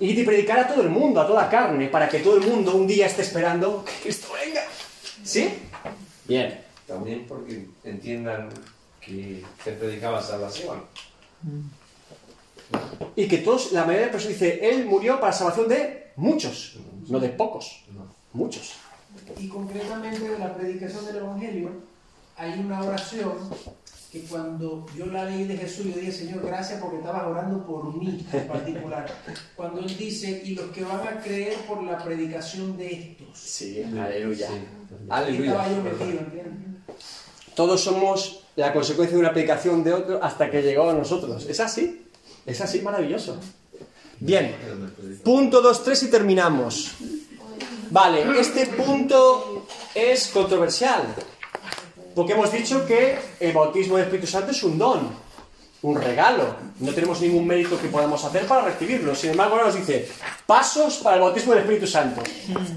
[0.00, 2.74] Ir y predicar a todo el mundo, a toda carne, para que todo el mundo
[2.76, 4.62] un día esté esperando que Cristo venga.
[5.24, 5.54] ¿Sí?
[6.26, 6.60] Bien.
[6.86, 8.48] También porque entiendan
[9.00, 10.82] que se predicaba salvación.
[13.16, 16.76] Y que todos, la mayoría de personas dice, Él murió para salvación de muchos,
[17.08, 17.84] no de pocos.
[18.32, 18.74] Muchos.
[19.38, 21.70] Y concretamente de la predicación del Evangelio,
[22.36, 23.32] hay una oración
[24.10, 27.94] que cuando yo la leí de Jesús, yo dije, Señor, gracias porque estabas orando por
[27.94, 29.06] mí en particular.
[29.56, 33.38] Cuando Él dice, y los que van a creer por la predicación de estos.
[33.38, 34.48] Sí, aleluya.
[35.10, 35.82] Ahí estaba yo Aleluya.
[35.82, 36.20] metido.
[37.54, 41.44] Todos somos la consecuencia de una predicación de otro hasta que llegó a nosotros.
[41.46, 42.06] ¿Es así?
[42.46, 43.38] Es así, maravilloso.
[44.20, 44.54] Bien,
[45.22, 46.92] punto 2, 3 y terminamos.
[47.90, 51.02] Vale, este punto es controversial.
[52.18, 55.08] Porque hemos dicho que el bautismo del Espíritu Santo es un don,
[55.82, 56.56] un regalo.
[56.80, 59.14] No tenemos ningún mérito que podamos hacer para recibirlo.
[59.14, 60.08] Sin embargo, ahora nos dice,
[60.44, 62.20] pasos para el bautismo del Espíritu Santo.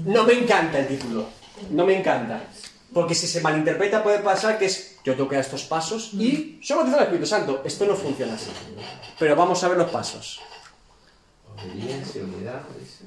[0.04, 1.26] No me encanta el título.
[1.70, 2.40] No me encanta.
[2.94, 6.60] Porque si se malinterpreta puede pasar que es, yo tengo que dar estos pasos y
[6.62, 7.62] soy bautizado del Espíritu Santo.
[7.64, 8.50] Esto no funciona así.
[9.18, 10.40] Pero vamos a ver los pasos.
[11.52, 12.62] Obediencia, unidad.
[12.78, 13.06] dice.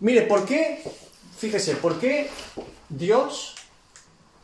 [0.00, 0.82] Mire, ¿por qué?
[1.38, 2.28] Fíjese, ¿por qué
[2.90, 3.55] Dios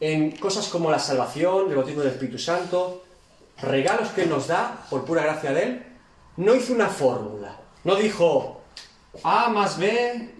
[0.02, 3.04] en cosas como la salvación, el bautismo del Espíritu Santo,
[3.58, 5.86] regalos que nos da por pura gracia de Él,
[6.38, 7.56] no hizo una fórmula?
[7.84, 8.62] No dijo
[9.22, 10.34] A más B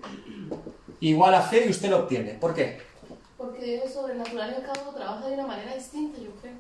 [0.99, 2.33] igual a C y usted lo obtiene.
[2.33, 2.83] ¿Por qué?
[3.39, 6.55] Porque sobrenatural en cada uno trabaja de una manera distinta, yo creo.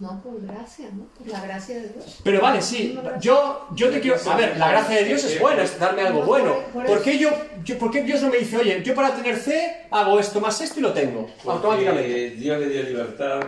[0.00, 1.04] No, por gracia, ¿no?
[1.16, 2.20] Por la gracia de Dios.
[2.24, 4.16] Pero vale, sí, yo, yo te quiero...
[4.28, 6.56] A ver, la gracia de Dios es buena, es darme algo bueno.
[6.72, 7.30] ¿Por qué, yo,
[7.64, 10.60] yo- ¿Por qué Dios no me dice, oye, yo para tener C hago esto más
[10.60, 11.30] esto y lo tengo?
[11.46, 12.08] Automáticamente.
[12.08, 13.40] Porque Dios le dio libertad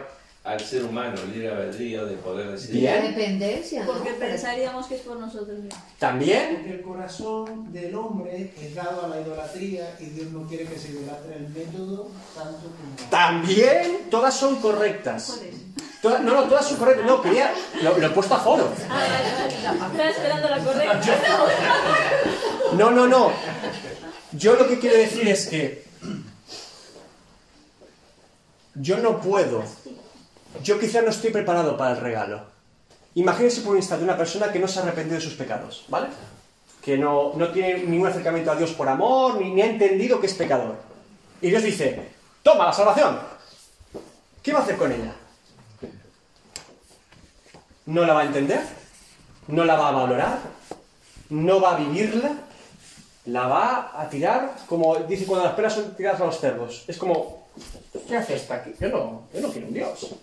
[0.44, 2.82] al ser humano, libre albedrío de poder decidir.
[2.82, 3.02] Bien.
[3.02, 3.92] Dependencia, ¿no?
[3.94, 5.82] Porque pensaríamos que es por nosotros mismos.
[5.98, 10.64] También Porque el corazón del hombre es dado a la idolatría y Dios no quiere
[10.66, 13.10] que se idolatre el método tanto como...
[13.10, 15.40] También todas son correctas.
[16.10, 17.06] No, no, todas son correctas.
[17.06, 17.52] No, quería.
[17.82, 18.70] Lo, lo he puesto a foro.
[18.76, 21.00] Estaba esperando la correcta.
[22.72, 23.32] No, no, no.
[24.32, 25.86] Yo lo que quiero decir es que.
[28.74, 29.64] Yo no puedo.
[30.62, 32.42] Yo quizá no estoy preparado para el regalo.
[33.14, 36.08] Imagínense por un instante una persona que no se ha arrepentido de sus pecados, ¿vale?
[36.82, 40.26] Que no, no tiene ningún acercamiento a Dios por amor, ni, ni ha entendido que
[40.26, 40.76] es pecador.
[41.40, 42.10] Y Dios dice:
[42.42, 43.18] Toma la salvación.
[44.42, 45.14] ¿Qué va a hacer con ella?
[47.86, 48.60] ¿No la va a entender?
[49.48, 50.38] ¿No la va a valorar?
[51.30, 52.32] ¿No va a vivirla?
[53.26, 56.84] La va a tirar como dice cuando las peras son tiradas a los cerdos.
[56.88, 57.46] Es como,
[58.08, 58.72] ¿qué hace esta aquí?
[58.80, 60.14] Yo no, yo no quiero un Dios.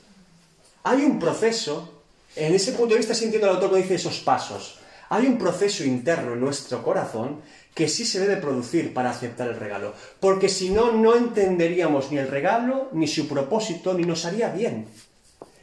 [0.83, 2.03] Hay un proceso,
[2.35, 4.79] en ese punto de vista sí entiendo al autor cuando dice esos pasos.
[5.09, 7.41] Hay un proceso interno en nuestro corazón
[7.73, 9.93] que sí se debe producir para aceptar el regalo.
[10.19, 14.87] Porque si no, no entenderíamos ni el regalo, ni su propósito, ni nos haría bien.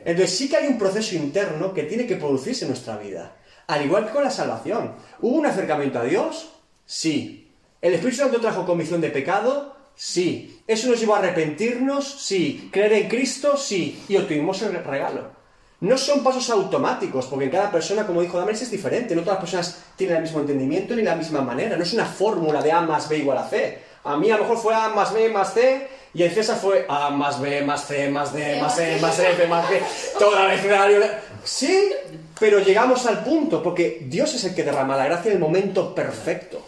[0.04, 3.36] Entonces sí que hay un proceso interno que tiene que producirse en nuestra vida.
[3.66, 4.94] Al igual que con la salvación.
[5.20, 6.50] ¿Hubo un acercamiento a Dios?
[6.86, 7.50] Sí.
[7.80, 9.76] ¿El Espíritu Santo trajo convicción de pecado?
[9.94, 10.62] Sí.
[10.66, 12.04] ¿Eso nos llevó a arrepentirnos?
[12.20, 12.68] Sí.
[12.72, 13.56] ¿Creer en Cristo?
[13.56, 14.02] Sí.
[14.08, 15.40] Y obtuvimos el regalo.
[15.80, 19.14] No son pasos automáticos, porque en cada persona, como dijo Damaris, es diferente.
[19.14, 21.76] No todas las personas tienen el mismo entendimiento ni la misma manera.
[21.76, 23.78] No es una fórmula de A más B igual a C.
[24.04, 26.86] A mí a lo mejor fue A más B más C, y en César fue
[26.88, 29.80] A más B más C más D más E más F más G,
[30.18, 31.00] toda la abecedario.
[31.44, 31.92] Sí,
[32.38, 35.94] pero llegamos al punto, porque Dios es el que derrama la gracia en el momento
[35.94, 36.66] perfecto.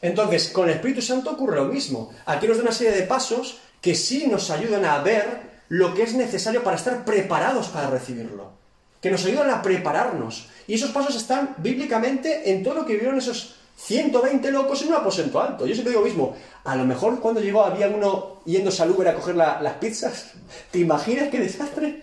[0.00, 2.12] Entonces, con el Espíritu Santo ocurre lo mismo.
[2.26, 6.02] Aquí nos da una serie de pasos que sí nos ayudan a ver lo que
[6.02, 8.52] es necesario para estar preparados para recibirlo.
[9.00, 10.48] Que nos ayudan a prepararnos.
[10.66, 14.94] Y esos pasos están bíblicamente en todo lo que vivieron esos 120 locos en un
[14.94, 15.64] aposento alto.
[15.66, 16.36] Yo siempre digo lo mismo.
[16.64, 20.32] A lo mejor cuando llegó había uno yéndose al Uber a coger la- las pizzas.
[20.70, 22.02] ¿Te imaginas qué desastre?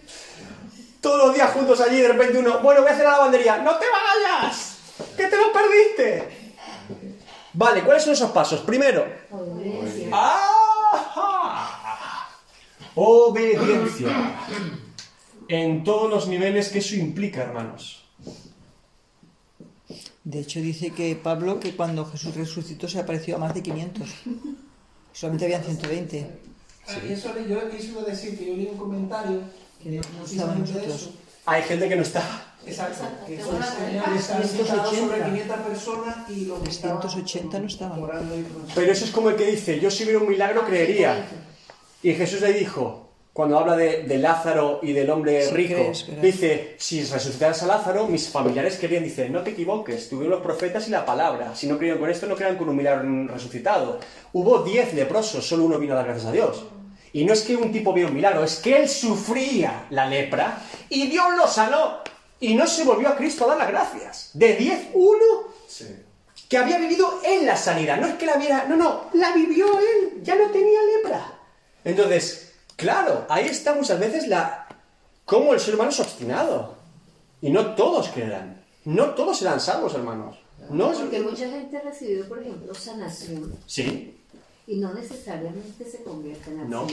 [1.02, 3.58] Todos los días juntos allí, de repente uno, bueno, voy a hacer la lavandería.
[3.58, 4.78] ¡No te vayas!
[5.18, 6.46] ¡Que te lo perdiste!
[7.54, 8.62] Vale, ¿cuáles son esos pasos?
[8.62, 10.10] Primero, Obediencia.
[10.12, 12.30] ¡Ajá!
[12.96, 14.10] Obediencia.
[15.48, 18.05] En todos los niveles que eso implica, hermanos.
[20.26, 24.10] De hecho, dice que Pablo que cuando Jesús resucitó se apareció a más de 500.
[25.14, 26.28] Solamente habían 120.
[26.88, 29.42] Ah, Eso le- yo quiso decir que yo leí un comentario
[29.82, 31.10] Que no precisamente estaban nosotros.
[31.46, 32.54] Hay gente que no está.
[32.66, 34.90] Exacto, que 380.
[34.90, 38.02] sobre 500 personas y los que estaban 380 no estaban.
[38.74, 41.28] Pero eso es como el que dice, yo si viera un milagro creería.
[42.02, 43.05] Y Jesús le dijo,
[43.36, 48.08] cuando habla de, de Lázaro y del hombre rico, crees, dice, si resucitaras a Lázaro,
[48.08, 51.54] mis familiares querían, dice, no te equivoques, tuvieron los profetas y la palabra.
[51.54, 54.00] Si no creían con esto, no crean con un milagro resucitado.
[54.32, 56.64] Hubo diez leprosos, solo uno vino a dar gracias a Dios.
[57.12, 60.60] Y no es que un tipo vio un milagro, es que él sufría la lepra
[60.88, 61.98] y Dios lo sanó.
[62.40, 64.30] Y no se volvió a Cristo a dar las gracias.
[64.34, 65.50] De diez, uno
[66.48, 68.00] que había vivido en la sanidad.
[68.00, 71.34] No es que la viera, no, no, la vivió él, ya no tenía lepra.
[71.84, 74.68] Entonces, claro, ahí está muchas veces la
[75.26, 76.76] cómo el ser humano es obstinado.
[77.42, 78.64] Y no todos creerán.
[78.86, 80.38] No todos serán salvos, hermanos.
[80.70, 81.00] No es...
[81.00, 84.18] Porque mucha gente ha recibido, por ejemplo, sanación Sí,
[84.68, 86.88] y no necesariamente se convierte en No.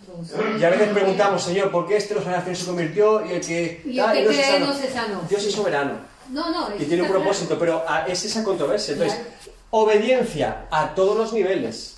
[0.00, 3.40] Entonces, y a veces preguntamos, Señor, ¿por qué este los sanación se convirtió y el
[3.40, 3.82] que...
[3.84, 4.66] Y el ah, que no se cree sanó?
[4.66, 5.22] no se sanó.
[5.28, 5.92] Dios es soberano.
[6.30, 7.60] No, no, y tiene un propósito, claro.
[7.60, 8.92] pero ah, es esa controversia.
[8.92, 9.58] Entonces, Claro.
[9.70, 11.97] obediencia a todos los niveles.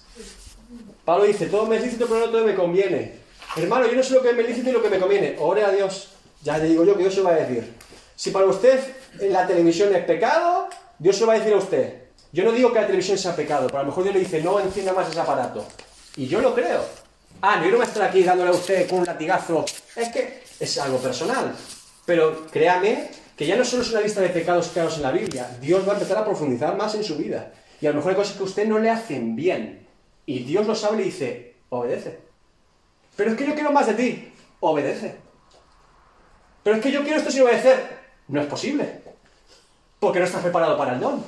[1.10, 3.14] Pablo dice, todo me es lícito, pero no todo me conviene.
[3.56, 5.34] Hermano, yo no sé lo que me lícito y lo que me conviene.
[5.40, 6.10] Ore a Dios.
[6.44, 7.74] Ya le digo yo que Dios se va a decir.
[8.14, 8.78] Si para usted
[9.18, 10.68] la televisión es pecado,
[11.00, 11.94] Dios se va a decir a usted.
[12.30, 14.40] Yo no digo que la televisión sea pecado, pero a lo mejor Dios le dice,
[14.40, 15.66] no encienda más ese aparato.
[16.14, 16.84] Y yo lo creo.
[17.42, 19.64] Ah, no, yo no me estoy aquí dándole a usted con un latigazo.
[19.96, 21.52] Es que es algo personal.
[22.06, 25.58] Pero créame que ya no solo es una lista de pecados claros en la Biblia.
[25.60, 27.50] Dios va a empezar a profundizar más en su vida.
[27.80, 29.79] Y a lo mejor hay cosas que a usted no le hacen bien.
[30.30, 32.20] Y Dios lo sabe y le dice, obedece.
[33.16, 34.32] Pero es que yo quiero más de ti.
[34.60, 35.16] Obedece.
[36.62, 37.98] Pero es que yo quiero esto sin obedecer.
[38.28, 39.02] No es posible.
[39.98, 41.20] Porque no estás preparado para el don.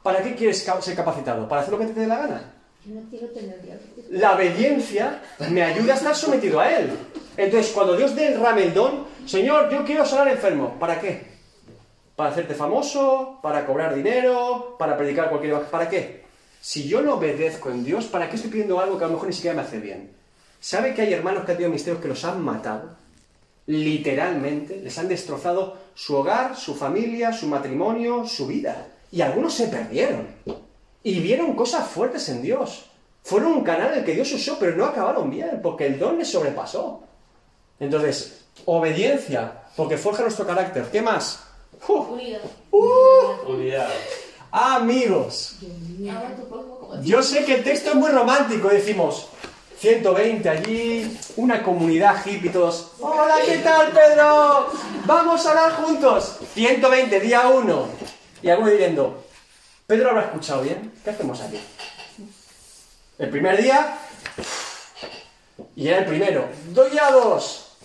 [0.00, 1.48] ¿Para qué quieres ser capacitado?
[1.48, 2.54] ¿Para hacer lo que te dé la gana?
[2.84, 3.88] Yo no quiero tener diablos.
[4.10, 5.20] La obediencia
[5.50, 6.96] me ayuda a estar sometido a Él.
[7.36, 10.78] Entonces, cuando Dios derrame el don, Señor, yo quiero sanar enfermo.
[10.78, 11.32] ¿Para qué?
[12.14, 13.40] ¿Para hacerte famoso?
[13.42, 14.76] ¿Para cobrar dinero?
[14.78, 15.62] ¿Para predicar cualquier...
[15.62, 16.25] ¿Para qué?
[16.66, 19.28] Si yo no obedezco en Dios, ¿para qué estoy pidiendo algo que a lo mejor
[19.28, 20.10] ni siquiera me hace bien?
[20.58, 22.96] ¿Sabe que hay hermanos que han tenido misterios que los han matado?
[23.66, 28.88] Literalmente, les han destrozado su hogar, su familia, su matrimonio, su vida.
[29.12, 30.26] Y algunos se perdieron.
[31.04, 32.86] Y vieron cosas fuertes en Dios.
[33.22, 36.18] Fueron un canal en el que Dios usó, pero no acabaron bien, porque el don
[36.18, 37.00] les sobrepasó.
[37.78, 40.86] Entonces, obediencia, porque forja nuestro carácter.
[40.90, 41.44] ¿Qué más?
[43.46, 43.88] Unidad.
[44.58, 45.56] Amigos,
[46.10, 49.28] a a yo sé que el texto es muy romántico, decimos
[49.80, 52.92] 120 allí, una comunidad hippie, todos.
[52.98, 54.72] Hola, ¿qué tal, Pedro?
[55.04, 56.38] Vamos a orar juntos.
[56.54, 57.88] 120, día 1.
[58.40, 59.26] Y alguno diciendo,
[59.86, 60.90] Pedro habrá escuchado bien.
[61.04, 61.60] ¿Qué hacemos aquí?
[63.18, 63.98] El primer día,
[65.74, 66.48] y era el primero.
[66.90, 67.76] Día 2.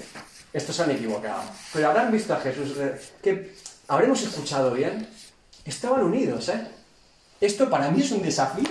[0.53, 1.43] Estos se han equivocado.
[1.74, 2.78] Pero habrán visto a Jesús.
[3.22, 3.57] que
[3.89, 5.20] habremos escuchado bien.
[5.66, 6.68] Estaban unidos, ¿eh?
[7.39, 8.70] Esto para mí es un desafío.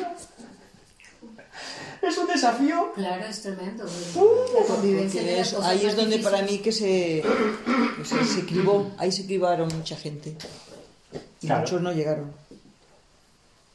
[2.03, 2.93] Es un desafío.
[2.95, 3.84] Claro, es tremendo.
[4.14, 7.22] Uh, La convivencia Porque de es- las cosas ahí es donde para mí que se,
[7.99, 10.34] que se, se cribó, ahí se cribaron mucha gente.
[11.43, 11.61] Y Claro.
[11.62, 12.32] muchos no llegaron.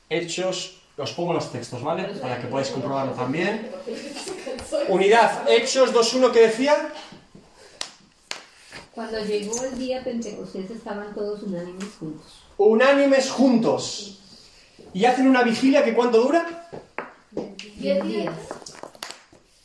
[0.10, 2.06] Hechos, os pongo los textos, ¿vale?
[2.20, 3.70] Para que podáis comprobarlo también.
[4.90, 6.90] Unidad, Hechos 2.1 que decía.
[8.94, 12.45] Cuando llegó el día Pentecostés estaban todos unánimes juntos.
[12.58, 14.20] Unánimes juntos.
[14.94, 16.70] Y hacen una vigilia que cuánto dura?
[17.76, 18.34] Diez días.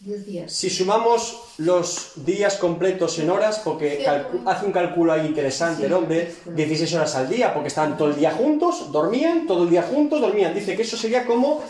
[0.01, 0.53] Diez días.
[0.53, 4.05] Si sumamos los días completos en horas, porque
[4.47, 8.16] hace un cálculo ahí interesante el hombre, 16 horas al día, porque estaban todo el
[8.16, 10.55] día juntos, dormían, todo el día juntos, dormían.
[10.55, 11.62] Dice que eso sería como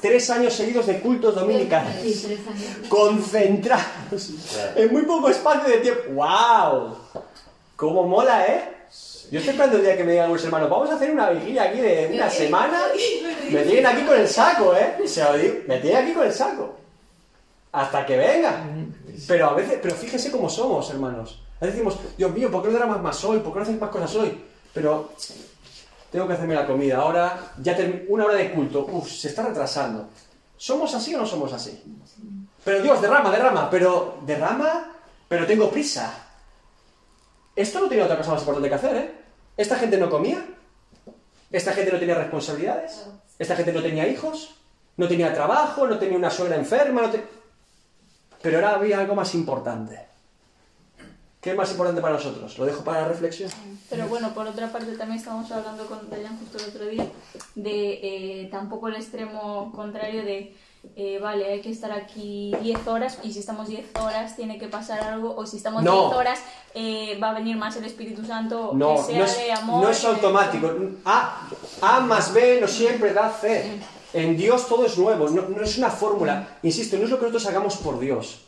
[0.00, 2.28] tres años seguidos de cultos dominicales.
[2.88, 4.30] Concentrados
[4.76, 6.02] en muy poco espacio de tiempo.
[6.12, 6.94] ¡Wow!
[7.74, 8.77] ¿Cómo mola, eh?
[9.30, 11.64] Yo estoy esperando el día que me digan algunos hermanos, vamos a hacer una vigilia
[11.64, 12.80] aquí de una semana.
[13.50, 14.96] Me tienen aquí con el saco, ¿eh?
[15.06, 16.76] Se lo digo, me tienen aquí con el saco.
[17.72, 18.62] Hasta que venga.
[19.26, 21.42] Pero a veces, pero fíjese cómo somos, hermanos.
[21.60, 23.38] A veces decimos, Dios mío, ¿por qué no dramas más hoy?
[23.38, 24.44] ¿Por qué no hacéis más cosas hoy?
[24.74, 25.12] Pero
[26.12, 26.98] tengo que hacerme la comida.
[26.98, 27.76] Ahora, ya
[28.08, 28.86] una hora de culto.
[28.90, 30.08] Uf, se está retrasando.
[30.58, 31.82] ¿Somos así o no somos así?
[32.64, 34.92] Pero Dios, derrama, derrama, pero derrama,
[35.26, 36.12] pero tengo prisa.
[37.56, 39.17] Esto no tenía otra cosa más importante que hacer, ¿eh?
[39.58, 40.46] Esta gente no comía,
[41.50, 43.06] esta gente no tenía responsabilidades,
[43.40, 44.54] esta gente no tenía hijos,
[44.96, 47.10] no tenía trabajo, no tenía una suegra enferma, no
[48.40, 50.06] pero ahora había algo más importante.
[51.40, 52.56] ¿Qué es más importante para nosotros?
[52.56, 53.50] Lo dejo para la reflexión.
[53.90, 57.06] Pero bueno, por otra parte también estábamos hablando con Dayan justo el otro día
[57.56, 60.56] de eh, tampoco el extremo contrario de,
[60.96, 64.68] eh, vale, hay que estar aquí 10 horas y si estamos 10 horas tiene que
[64.68, 66.06] pasar algo o si estamos No.
[66.08, 66.40] 10 horas
[66.74, 69.82] eh, va a venir más el Espíritu Santo No, que sea no es, de amor.
[69.84, 70.70] no es automático.
[71.04, 71.48] A,
[71.82, 73.78] A más B no siempre da C.
[74.14, 76.56] En Dios todo es nuevo, no, no es una fórmula.
[76.62, 78.40] Insisto, no es lo que nosotros hagamos por Dios,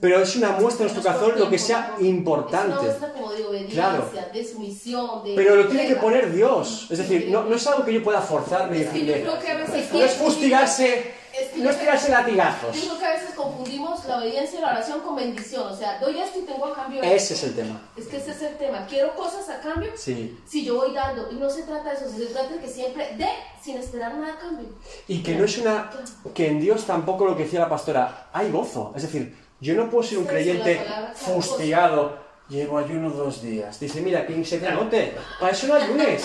[0.00, 1.98] pero es una muestra de nuestro corazón lo que sea ¿no?
[1.98, 2.68] Es importante.
[2.72, 4.10] una muestra como de obediencia, Claro.
[4.32, 5.34] de sumisión, de...
[5.34, 6.86] Pero lo tiene que poner Dios.
[6.90, 9.22] Es decir, no, no es algo que yo pueda forzarme Es que yo decirle.
[9.22, 9.92] creo que a veces...
[9.92, 12.74] No es fustigarse, Es que no es tirarse latigazos.
[12.76, 15.66] Yo creo que a veces confundimos la obediencia y la oración con bendición.
[15.72, 17.46] O sea, doy esto y tengo a cambio Ese es esto.
[17.46, 17.80] el tema.
[17.96, 18.86] Es que ese es el tema.
[18.88, 20.38] Quiero cosas a cambio Sí.
[20.46, 21.30] si yo voy dando.
[21.30, 22.08] Y no se trata de eso.
[22.16, 23.28] Se trata de que siempre dé
[23.62, 24.68] sin esperar nada a cambio.
[25.08, 25.90] Y que no es una.
[26.34, 28.92] que en Dios tampoco lo que decía la pastora, hay gozo.
[28.96, 30.80] Es decir, yo no puedo ser un creyente
[31.14, 32.24] fustigado.
[32.48, 33.80] Llevo ayuno dos días.
[33.80, 35.16] Dice, mira, que se te.
[35.40, 36.22] Para eso no ayunes.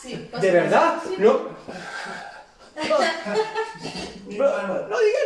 [0.00, 0.94] Sí, ¿De verdad?
[1.04, 1.16] Sí.
[4.26, 5.24] No, no, no digas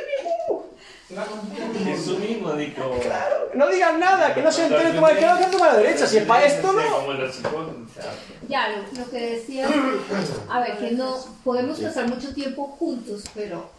[1.16, 3.00] contar Jesús mismo dijo.
[3.54, 6.06] No digas nada, que no se entere tu mano izquierda que tu mano derecha.
[6.06, 6.82] Si es para esto, no.
[8.48, 9.68] Ya, lo, lo que decía,
[10.50, 13.70] a ver, que no podemos pasar mucho tiempo juntos, pero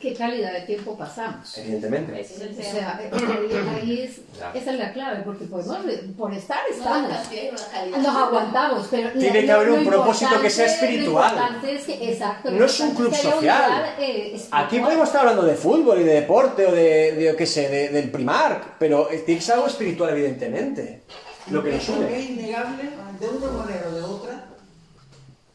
[0.00, 1.56] ¿qué calidad de tiempo pasamos?
[1.58, 2.20] Evidentemente.
[2.20, 4.52] Es O sea, ahí, ahí es, Ya.
[4.54, 5.76] esa es la clave, porque podemos,
[6.16, 7.10] por estar estamos.
[7.10, 7.98] no.
[7.98, 11.60] Nos aguantamos, pero Tiene que haber un propósito que sea espiritual.
[11.66, 13.38] Es que, exacto, No es un club social.
[13.38, 14.40] unidad, eh.
[14.52, 17.88] Aquí podemos estar hablando de fútbol y de deporte o de, de qué sé, de-
[17.88, 21.02] del primar, pero eh, tiene que ser algo espiritual, evidentemente.
[21.50, 22.20] Lo que nos que es une.
[22.20, 22.82] innegable,
[23.18, 24.44] de una manera o de otra,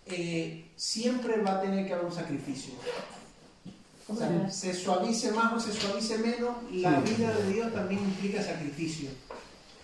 [0.08, 2.74] eh, siempre va a tener que haber un sacrificio.
[4.50, 9.10] Se suavice más o se suavice menos, la vida de Dios también implica sacrificio.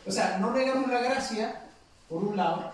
[0.05, 1.61] O sea, no negamos la gracia,
[2.07, 2.71] por un lado,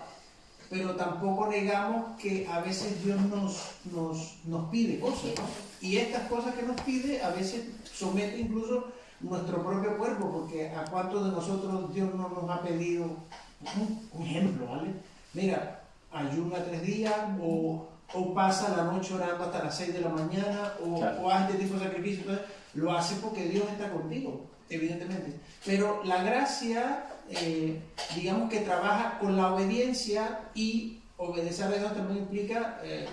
[0.70, 3.60] pero tampoco negamos que a veces Dios nos,
[3.92, 5.44] nos, nos pide cosas, ¿no?
[5.80, 8.88] Y estas cosas que nos pide a veces somete incluso
[9.20, 14.26] nuestro propio cuerpo, porque a cuántos de nosotros Dios no nos ha pedido un, un
[14.26, 14.90] ejemplo, ¿vale?
[15.34, 15.82] Mira,
[16.12, 20.72] ayuna tres días o, o pasa la noche orando hasta las 6 de la mañana
[20.84, 21.22] o, Claro.
[21.22, 22.20] o haz este tipo de sacrificio.
[22.22, 25.32] Entonces, lo hace porque Dios está contigo, evidentemente.
[25.64, 27.80] Pero la gracia, eh,
[28.14, 33.06] digamos que trabaja con la obediencia y obedecer a Dios también implica eh,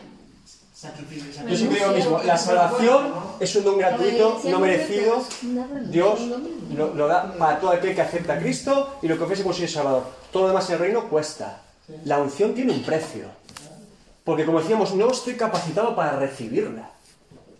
[0.74, 1.26] sacrificio.
[1.48, 5.24] Yo siempre digo lo mismo, la salvación es un don gratuito, no merecido.
[5.90, 6.20] Dios
[6.76, 9.70] lo, lo da para todo aquel que acepta a Cristo y lo confesa como Señor
[9.70, 10.04] y Salvador.
[10.32, 11.62] Todo lo demás en el reino cuesta.
[12.06, 13.26] La unción tiene un precio.
[14.24, 16.90] Porque como decíamos, no estoy capacitado para recibirla.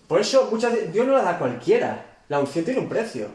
[0.08, 2.06] Por eso muchas Dios no la da a cualquiera.
[2.30, 3.28] La unción tiene un precio.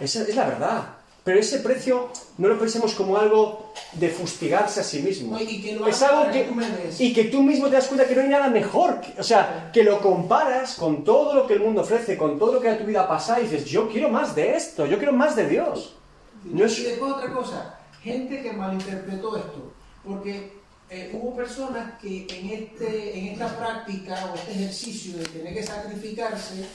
[0.00, 0.82] Esa es la verdad.
[1.24, 5.36] Pero ese precio no lo pensemos como algo de fustigarse a sí mismo.
[5.36, 6.50] No, y que Es algo que,
[6.98, 9.00] y que tú mismo te das cuenta que no hay nada mejor.
[9.16, 12.60] O sea, que lo comparas con todo lo que el mundo ofrece, con todo lo
[12.60, 15.36] que a tu vida pasa y dices, yo quiero más de esto, yo quiero más
[15.36, 15.94] de Dios.
[16.42, 19.72] No es- Y después otra cosa, gente que malinterpretó esto,
[20.04, 20.60] porque
[20.94, 25.62] eh, hubo personas que en, este, en esta práctica o este ejercicio de tener que
[25.62, 26.66] sacrificarse,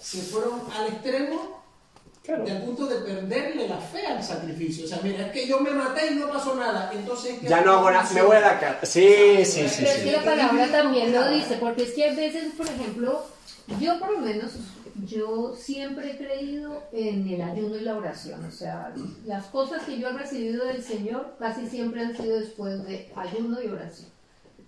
[0.00, 1.62] se fueron al extremo
[2.24, 2.44] Claro.
[2.44, 4.84] del punto de perderle la fe al sacrificio.
[4.84, 7.38] O sea, mira, es que yo me maté y no pasó nada, entonces...
[7.40, 8.78] ¿qué Ya no hago nada, me voy a la cara.
[8.84, 10.10] Sí, sí, sí, Pero es que sí.
[10.12, 13.26] la palabra también lo dice, porque es que a veces, por ejemplo,
[13.80, 14.52] yo por lo menos,
[15.04, 18.44] yo siempre he creído en el ayuno y la oración.
[18.44, 18.92] O sea,
[19.26, 23.62] las cosas que yo he recibido del Señor casi siempre han sido después de ayuno
[23.62, 24.08] y oración.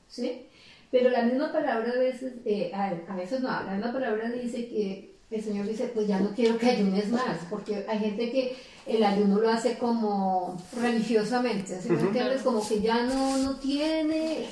[0.09, 0.47] ¿Sí?
[0.91, 4.69] Pero la misma palabra a veces, eh, a, a veces no, la misma palabra dice
[4.69, 8.57] que el Señor dice, pues ya no quiero que ayunes más, porque hay gente que
[8.87, 12.43] el ayuno lo hace como religiosamente, ¿sí me entiendes?
[12.43, 14.47] Como que ya no, no tiene,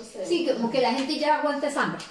[0.00, 0.28] ustedes.
[0.28, 2.02] Sí, como que la gente ya aguanta esa hambre.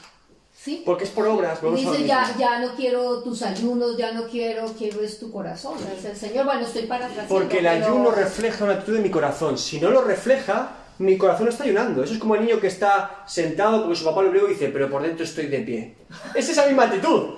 [0.64, 0.82] ¿Sí?
[0.86, 4.66] Porque es por obras, Y dice, ya, ya no quiero tus ayunos, ya no quiero,
[4.78, 5.74] quiero es tu corazón.
[5.78, 7.26] Dice el Señor, bueno, estoy para atrás.
[7.28, 9.58] Porque el ayuno refleja una actitud de mi corazón.
[9.58, 12.02] Si no lo refleja, mi corazón está ayunando.
[12.02, 14.70] Eso es como el niño que está sentado porque su papá lo obliga y dice,
[14.70, 15.98] pero por dentro estoy de pie.
[16.34, 17.34] Es esa misma actitud.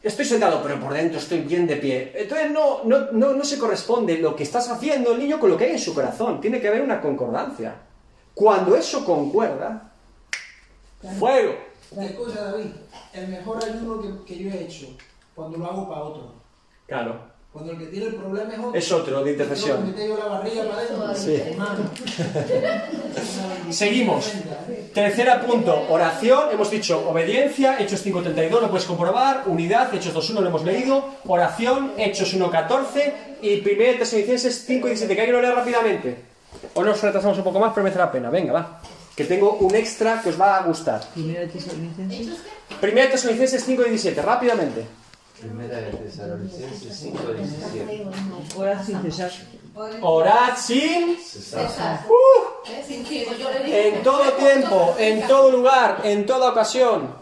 [0.00, 2.12] Estoy sentado, pero por dentro estoy bien de pie.
[2.14, 5.56] Entonces no, no, no, no se corresponde lo que estás haciendo el niño con lo
[5.56, 6.40] que hay en su corazón.
[6.40, 7.74] Tiene que haber una concordancia.
[8.34, 9.90] Cuando eso concuerda,
[11.18, 11.65] fuego.
[11.92, 12.66] Y escucha, David,
[13.12, 14.86] el mejor ayuno que, que yo he hecho,
[15.34, 16.32] cuando lo hago para otro.
[16.86, 17.36] Claro.
[17.56, 18.74] Cuando el que tiene el problema es otro.
[18.74, 19.78] Es otro, de intercesión.
[19.78, 21.14] Yo me meto yo la barriga para adentro.
[21.14, 21.42] Sí.
[23.72, 24.30] Seguimos.
[24.92, 26.50] Tercer punto, oración.
[26.52, 29.44] Hemos dicho obediencia, Hechos 5.32, lo puedes comprobar.
[29.46, 31.02] Unidad, Hechos 2.1, lo hemos leído.
[31.26, 33.12] Oración, Hechos 1.14.
[33.40, 36.16] Y 1 Tesalonicenses 5.17, que hay que lo leer rápidamente.
[36.74, 38.28] O nos retrasamos un poco más, pero merece la pena.
[38.28, 38.80] Venga, va.
[39.16, 41.00] Que tengo un extra que os va a gustar.
[41.14, 42.38] Primera de Tesalonicenses.
[42.82, 44.86] 1 Tesalonicenses 5.17, rápidamente.
[45.40, 48.06] Primera de Tesalonicenses 5, 17.
[48.56, 49.32] Orad sin cesar.
[50.02, 51.16] Orad sin...
[51.18, 52.04] Cesar.
[52.08, 52.56] ¡Uh!
[53.66, 57.14] En todo tiempo, en todo lugar, en toda ocasión.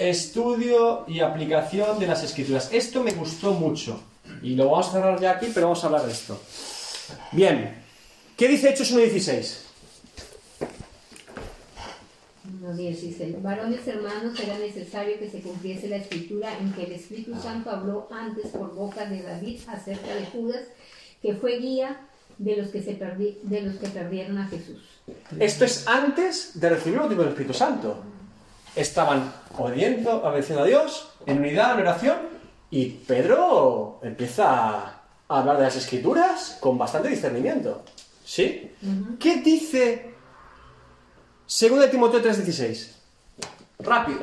[0.00, 2.70] Estudio y aplicación de las escrituras.
[2.72, 4.00] Esto me gustó mucho.
[4.42, 6.40] Y lo vamos a cerrar ya aquí, pero vamos a hablar de esto.
[7.32, 7.84] Bien.
[8.36, 9.67] ¿Qué dice Hechos 1.16?
[12.76, 13.42] 16.
[13.42, 18.08] Varones hermanos, era necesario que se cumpliese la escritura en que el Espíritu Santo habló
[18.10, 20.62] antes por boca de David acerca de Judas,
[21.22, 22.00] que fue guía
[22.38, 24.78] de los que, se perdi- de los que perdieron a Jesús.
[25.40, 27.96] Esto es antes de recibir el bautismo del Espíritu Santo.
[28.76, 32.18] Estaban obediendo, obedeciendo a Dios, en unidad, en oración,
[32.70, 34.44] y Pedro empieza
[34.84, 37.82] a hablar de las escrituras con bastante discernimiento.
[38.24, 38.70] ¿Sí?
[39.18, 40.10] ¿Qué dice
[41.48, 42.90] 2 de Timoteo 3:16?
[43.80, 44.20] Rápido.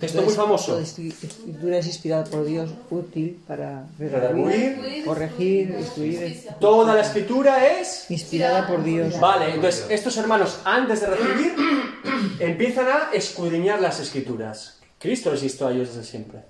[0.00, 0.72] Esto es muy famoso.
[0.72, 6.46] Toda escri- escritura es inspirada por Dios, útil para Redarguir, redarguir, corregir, instruir.
[6.60, 9.18] Toda la escritura es Inspirada por Dios.
[9.18, 11.54] Vale, entonces estos hermanos antes de recibir
[12.38, 14.78] empiezan a escudriñar las escrituras.
[15.00, 16.40] Cristo les instó a ellos desde siempre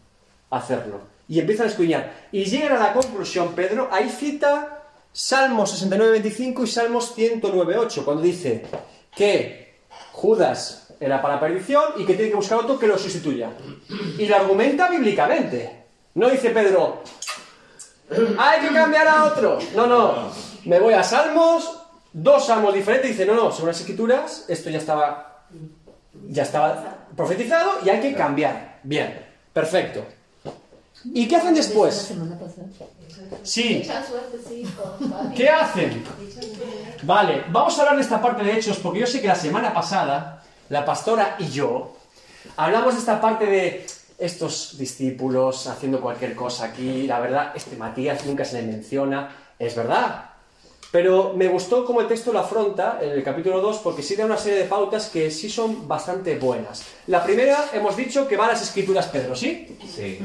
[0.50, 1.00] a hacerlo.
[1.26, 2.12] Y empiezan a escudriñar.
[2.32, 8.66] Y llegan a la conclusión, Pedro, ahí cita Salmos 69.25 y Salmos 109.8, cuando dice
[9.16, 9.74] que
[10.12, 13.50] Judas era para perdición y que tiene que buscar otro que lo sustituya.
[14.18, 15.84] Y lo argumenta bíblicamente.
[16.14, 17.02] No dice Pedro,
[18.38, 19.58] hay que cambiar a otro.
[19.74, 20.30] No, no.
[20.64, 23.10] Me voy a Salmos, dos salmos diferentes.
[23.10, 25.46] Dice, no, no, según las escrituras, esto ya estaba,
[26.28, 28.80] ya estaba profetizado y hay que cambiar.
[28.82, 30.04] Bien, perfecto.
[31.14, 32.12] ¿Y qué hacen después?
[33.42, 33.88] Sí,
[35.36, 36.04] ¿qué hacen?
[37.02, 39.72] Vale, vamos a hablar de esta parte de hechos porque yo sé que la semana
[39.72, 41.96] pasada la pastora y yo
[42.56, 43.86] hablamos de esta parte de
[44.18, 47.06] estos discípulos haciendo cualquier cosa aquí.
[47.06, 50.30] La verdad, este Matías nunca se le menciona, es verdad.
[50.90, 54.24] Pero me gustó cómo el texto lo afronta en el capítulo 2 porque sí da
[54.24, 56.84] una serie de pautas que sí son bastante buenas.
[57.08, 59.76] La primera, hemos dicho que va a las escrituras Pedro, ¿sí?
[59.94, 60.20] Sí.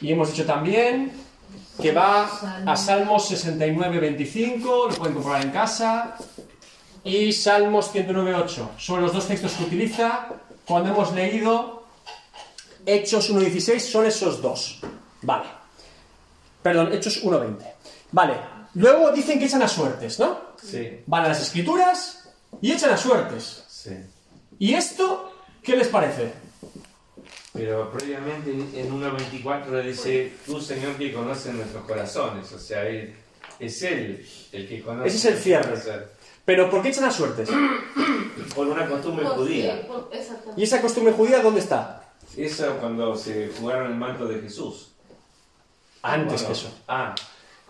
[0.00, 1.12] Y hemos dicho también
[1.80, 2.28] que va
[2.66, 6.16] a Salmos 69, 25, lo pueden comprobar en casa,
[7.04, 8.70] y Salmos 109, 8.
[8.78, 10.28] Son los dos textos que utiliza
[10.66, 11.84] cuando hemos leído
[12.84, 14.80] Hechos 1.16, son esos dos.
[15.22, 15.46] Vale.
[16.62, 17.58] Perdón, Hechos 1.20.
[18.12, 18.34] Vale.
[18.74, 20.38] Luego dicen que echan a suertes, ¿no?
[20.62, 21.00] Sí.
[21.06, 22.28] Van a las escrituras
[22.60, 23.64] y echan a suertes.
[23.68, 23.96] Sí.
[24.58, 25.32] ¿Y esto
[25.62, 26.32] qué les parece?
[27.52, 32.52] Pero previamente en 1.24 le dice, tú Señor que conoces nuestros corazones.
[32.52, 33.14] O sea, él-
[33.58, 35.08] es Él el que conoce.
[35.08, 35.74] Ese es el cierre.
[36.44, 37.48] Pero ¿por qué echan a suertes?
[38.54, 39.78] Por una costumbre por- judía.
[39.80, 40.10] sí, por-.
[40.56, 42.04] ¿Y esa costumbre judía dónde está?
[42.36, 44.92] Eso cuando se jugaron el manto de Jesús.
[46.02, 46.78] Antes Bueno, que eso.
[46.86, 47.14] Ah,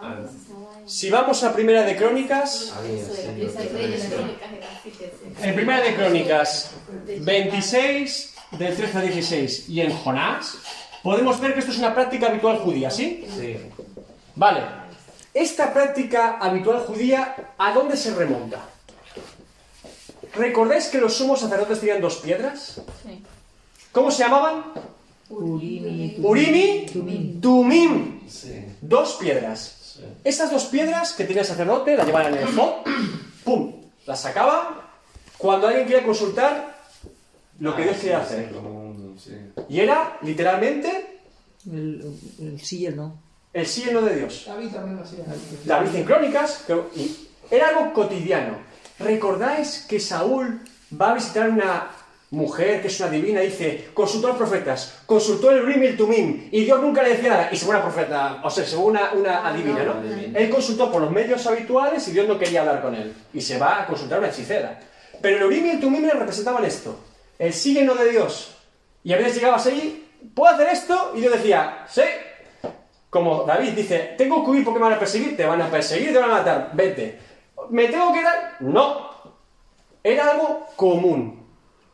[0.00, 0.26] Ah, ah,
[0.86, 3.56] Si vamos a Primera de Crónicas, esa las
[5.42, 6.70] en Primera de Crónicas
[7.20, 10.58] 26, del 13 a 16, y en Jonás,
[11.02, 13.26] podemos ver que esto es una práctica habitual judía, ¿sí?
[13.36, 13.56] Sí.
[14.34, 14.62] Vale.
[15.34, 18.60] Esta práctica habitual judía, ¿a dónde se remonta?
[20.34, 22.80] ¿Recordáis que los sumos sacerdotes tenían dos piedras?
[23.02, 23.22] Sí.
[23.92, 24.64] ¿Cómo se llamaban?
[25.30, 27.40] Urim y Urim y Tumim.
[27.40, 28.28] Tumim.
[28.28, 28.64] Sí.
[28.80, 29.96] Dos piedras.
[29.96, 30.04] Sí.
[30.24, 32.84] Esas dos piedras que tenía el sacerdote las llevaban en el efod,
[33.44, 33.74] ¡pum!
[34.06, 34.90] Las sacaba
[35.36, 36.77] cuando alguien quería consultar
[37.58, 38.50] lo que Ah, quería sí, hacer.
[38.52, 39.32] como un- sí.
[39.68, 41.20] Y era, literalmente,
[41.66, 42.02] El,
[42.40, 43.20] el sí y el no.
[43.52, 44.44] el sí y el no de Dios.
[44.46, 45.24] David también lo hacía.
[45.64, 48.56] David en Crónicas, que- y era algo cotidiano.
[48.98, 50.60] ¿Recordáis que Saúl
[51.00, 51.88] va a visitar una
[52.30, 55.86] mujer que es una divina y dice, consultó a los profetas, consultó el Urim y
[55.86, 58.90] el Tumim, y Dios nunca le decía nada, y según una profeta, o sea, según
[58.90, 59.94] una, una adivina, ¿no?
[60.38, 63.56] Él consultó por los medios habituales y Dios no quería hablar con él, y se
[63.58, 64.78] va a consultar a una hechicera.
[65.22, 66.98] Pero el Urim y el Tumim le representaban esto,
[67.38, 68.56] el sí y el no de Dios.
[69.04, 71.12] Y a veces llegabas ahí, ¿puedo hacer esto?
[71.14, 72.02] Y Dios decía, sí,
[73.10, 76.12] como David dice, tengo que huir porque me van a perseguir, te van a perseguir,
[76.12, 77.18] te van a matar, vete.
[77.70, 78.56] ¿Me tengo que dar?
[78.60, 79.08] No.
[80.02, 81.46] Era algo común.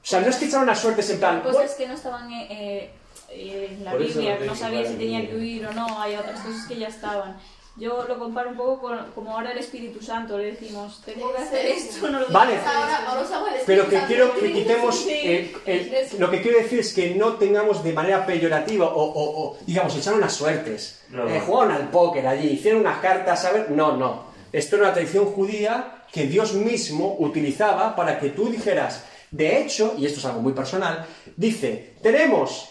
[0.02, 2.30] O sea, no es que echaran las suertes en plan, Pues es que no estaban
[2.30, 2.90] eh,
[3.30, 6.40] eh, en la Por Biblia, no sabía si tenía que huir o no, hay otras
[6.40, 7.38] cosas que ya estaban.
[7.76, 11.42] Yo lo comparo un poco con como ahora el Espíritu Santo, le decimos, tengo que
[11.42, 12.52] hacer esto, no lo tengo Vale.
[12.52, 12.70] que hacer.
[12.76, 14.06] Ahora, ahora usamos el Pero que Santo.
[14.06, 14.94] quiero que quitemos.
[15.00, 19.42] Sí, el- lo que quiero decir es que no tengamos de manera peyorativa o, o-
[19.42, 21.02] o, digamos, echar unas suertes.
[21.10, 21.28] No.
[21.28, 23.70] Eh, jugaron al póker allí, hicieron unas cartas, a ver.
[23.72, 24.22] No, no.
[24.52, 29.02] Esto era una tradición judía que Dios mismo utilizaba para que tú dijeras.
[29.32, 31.04] De hecho, y esto es algo muy personal,
[31.36, 32.68] dice: Tenemos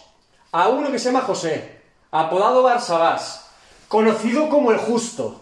[0.53, 3.43] a uno que se llama José, apodado Barsabás,
[3.94, 5.40] conocido como el justo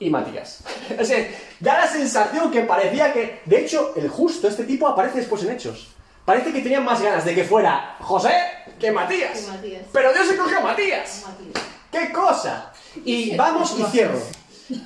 [0.00, 0.64] y Matías.
[1.00, 1.24] O sea,
[1.60, 3.42] da la sensación que parecía que.
[3.44, 5.92] De hecho, el justo, este tipo, aparece después en Hechos.
[6.24, 8.34] Parece que tenían más ganas de que fuera José
[8.80, 9.38] que Matías.
[9.38, 9.82] Que Matías.
[9.92, 11.24] Pero Dios se cogió a Matías.
[11.28, 11.64] Matías.
[11.92, 12.72] ¡Qué cosa!
[13.04, 14.18] Y vamos y cierro.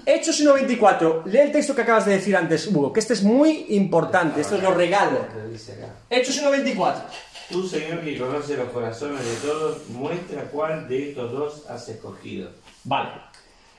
[0.04, 1.24] Hechos 1.24.
[1.24, 4.42] Lee el texto que acabas de decir antes, Hugo, que este es muy importante.
[4.42, 5.20] Esto es lo regalo.
[6.10, 6.94] Hechos 1.24.
[7.50, 12.50] Tú, Señor, que conoces los corazones de todos, muestra cuál de estos dos has escogido.
[12.86, 13.10] Vale.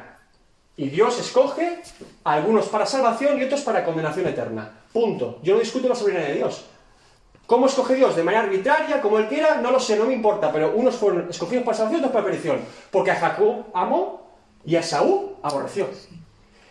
[0.77, 1.83] Y Dios escoge
[2.25, 4.81] a algunos para salvación y otros para condenación eterna.
[4.93, 5.39] Punto.
[5.43, 6.65] Yo no discuto la soberanía de Dios.
[7.47, 8.17] ¿Cómo escoge Dios?
[8.17, 9.03] ¿De manera arbitraria?
[9.03, 9.57] Como Él quiera?
[9.57, 10.51] No lo sé, no me importa.
[10.51, 12.61] Pero unos fueron escogidos para salvación y otros para perdición.
[12.91, 14.31] Porque a Jacob amó
[14.65, 15.89] y a Esaú aborreció.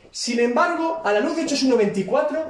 [0.10, 2.44] Sin embargo, a la luz de Hechos 1.24,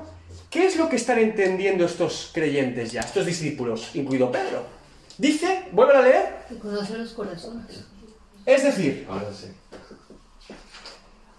[0.51, 4.63] ¿qué es lo que están entendiendo estos creyentes ya, estos discípulos, incluido Pedro?
[5.17, 7.85] Dice, vuelve a leer, Que conoce los corazones.
[8.45, 9.47] es decir, Ahora sí.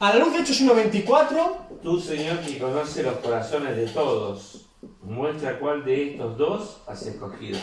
[0.01, 4.67] a la luz de Hechos 1.24, Tú, Señor, que conoces los corazones de todos,
[5.03, 7.59] muestra cuál de estos dos has escogido.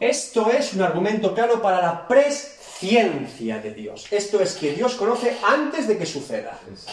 [0.00, 4.06] esto es un argumento claro para la presciencia de Dios.
[4.10, 6.58] Esto es que Dios conoce antes de que suceda.
[6.72, 6.90] Eso.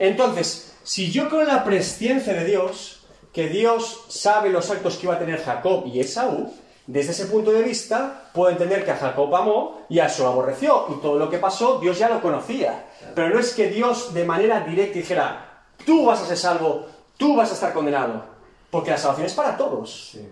[0.00, 3.02] Entonces, si yo creo en la presciencia de Dios,
[3.34, 6.52] que Dios sabe los actos que iba a tener Jacob y Esaú,
[6.86, 10.86] desde ese punto de vista puedo entender que a Jacob amó y a Esaú aborreció,
[10.88, 12.86] y todo lo que pasó Dios ya lo conocía.
[13.14, 16.86] Pero no es que Dios de manera directa dijera, tú vas a ser salvo,
[17.18, 18.24] tú vas a estar condenado,
[18.70, 20.12] porque la salvación es para todos.
[20.12, 20.26] Sí.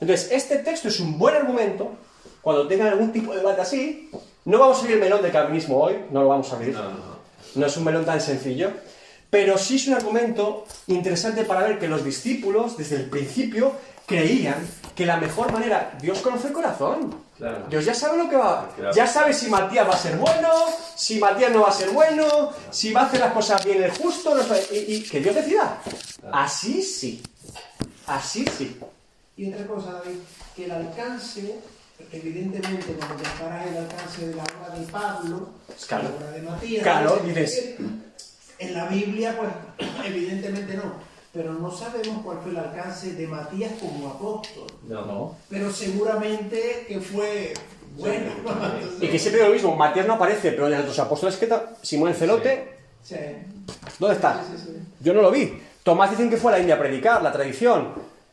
[0.00, 1.92] Entonces, este texto es un buen argumento
[2.42, 4.10] cuando tengan algún tipo de debate así.
[4.44, 6.74] No vamos a abrir el melón del calvinismo hoy, no lo vamos a abrir.
[6.74, 7.14] No, no.
[7.54, 8.72] No es un melón tan sencillo,
[9.34, 13.72] pero sí es un argumento interesante para ver que los discípulos, desde el principio,
[14.06, 17.16] creían que la mejor manera, Dios conoce el corazón.
[17.36, 17.66] Claro.
[17.68, 18.70] Dios ya sabe lo que va.
[18.76, 18.94] Claro.
[18.94, 20.50] Ya sabe si Matías va a ser bueno,
[20.94, 23.90] si Matías no va a ser bueno, si va a hacer las cosas bien el
[23.90, 25.82] justo, no sé, y, y que Dios decida.
[26.30, 27.20] Así sí.
[28.06, 28.78] Así sí.
[29.36, 30.18] Y otra cosa, David,
[30.54, 31.56] que el alcance,
[32.12, 35.48] evidentemente, cuando comparas el alcance de la obra de Pablo,
[35.88, 36.04] Claro.
[36.04, 37.76] la obra de Matías, Claro, dices, dices.
[38.58, 41.14] En la Biblia, pues, evidentemente no.
[41.32, 44.66] Pero no sabemos cuál fue el alcance de Matías como apóstol.
[44.86, 45.36] No.
[45.50, 47.52] Pero seguramente que fue
[47.96, 48.30] bueno.
[49.00, 51.48] Y que siempre digo lo mismo, Matías no aparece, pero de los otros apóstoles que
[51.82, 53.16] Simón el Celote, Sí.
[53.98, 54.42] ¿dónde está?
[54.44, 54.78] Sí, sí, sí.
[55.00, 55.60] Yo no lo vi.
[55.82, 57.88] Tomás dicen que fue a la India a predicar, la tradición.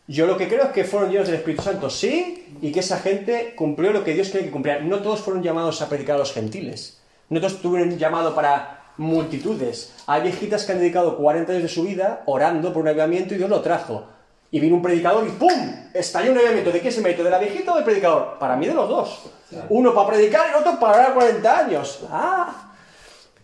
[0.08, 3.00] Yo lo que creo es que fueron llenos del Espíritu Santo, sí, y que esa
[3.00, 4.80] gente cumplió lo que Dios quiere que cumpliera.
[4.82, 7.00] No todos fueron llamados a predicar a los gentiles.
[7.30, 9.94] No todos tuvieron llamado para multitudes.
[10.08, 13.38] Hay viejitas que han dedicado 40 años de su vida orando por un avivamiento y
[13.38, 14.06] Dios lo trajo.
[14.52, 15.90] Y vino un predicador y ¡pum!
[15.94, 16.72] Estalló un avivamiento.
[16.72, 17.24] ¿De qué es el mérito?
[17.24, 18.38] ¿De la viejita o del predicador?
[18.38, 19.32] Para mí de los dos.
[19.70, 22.04] Uno para predicar y el otro para orar 40 años.
[22.12, 22.74] ¡Ah!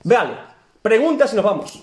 [0.03, 0.33] Vale.
[0.81, 1.81] Preguntas y nos vamos.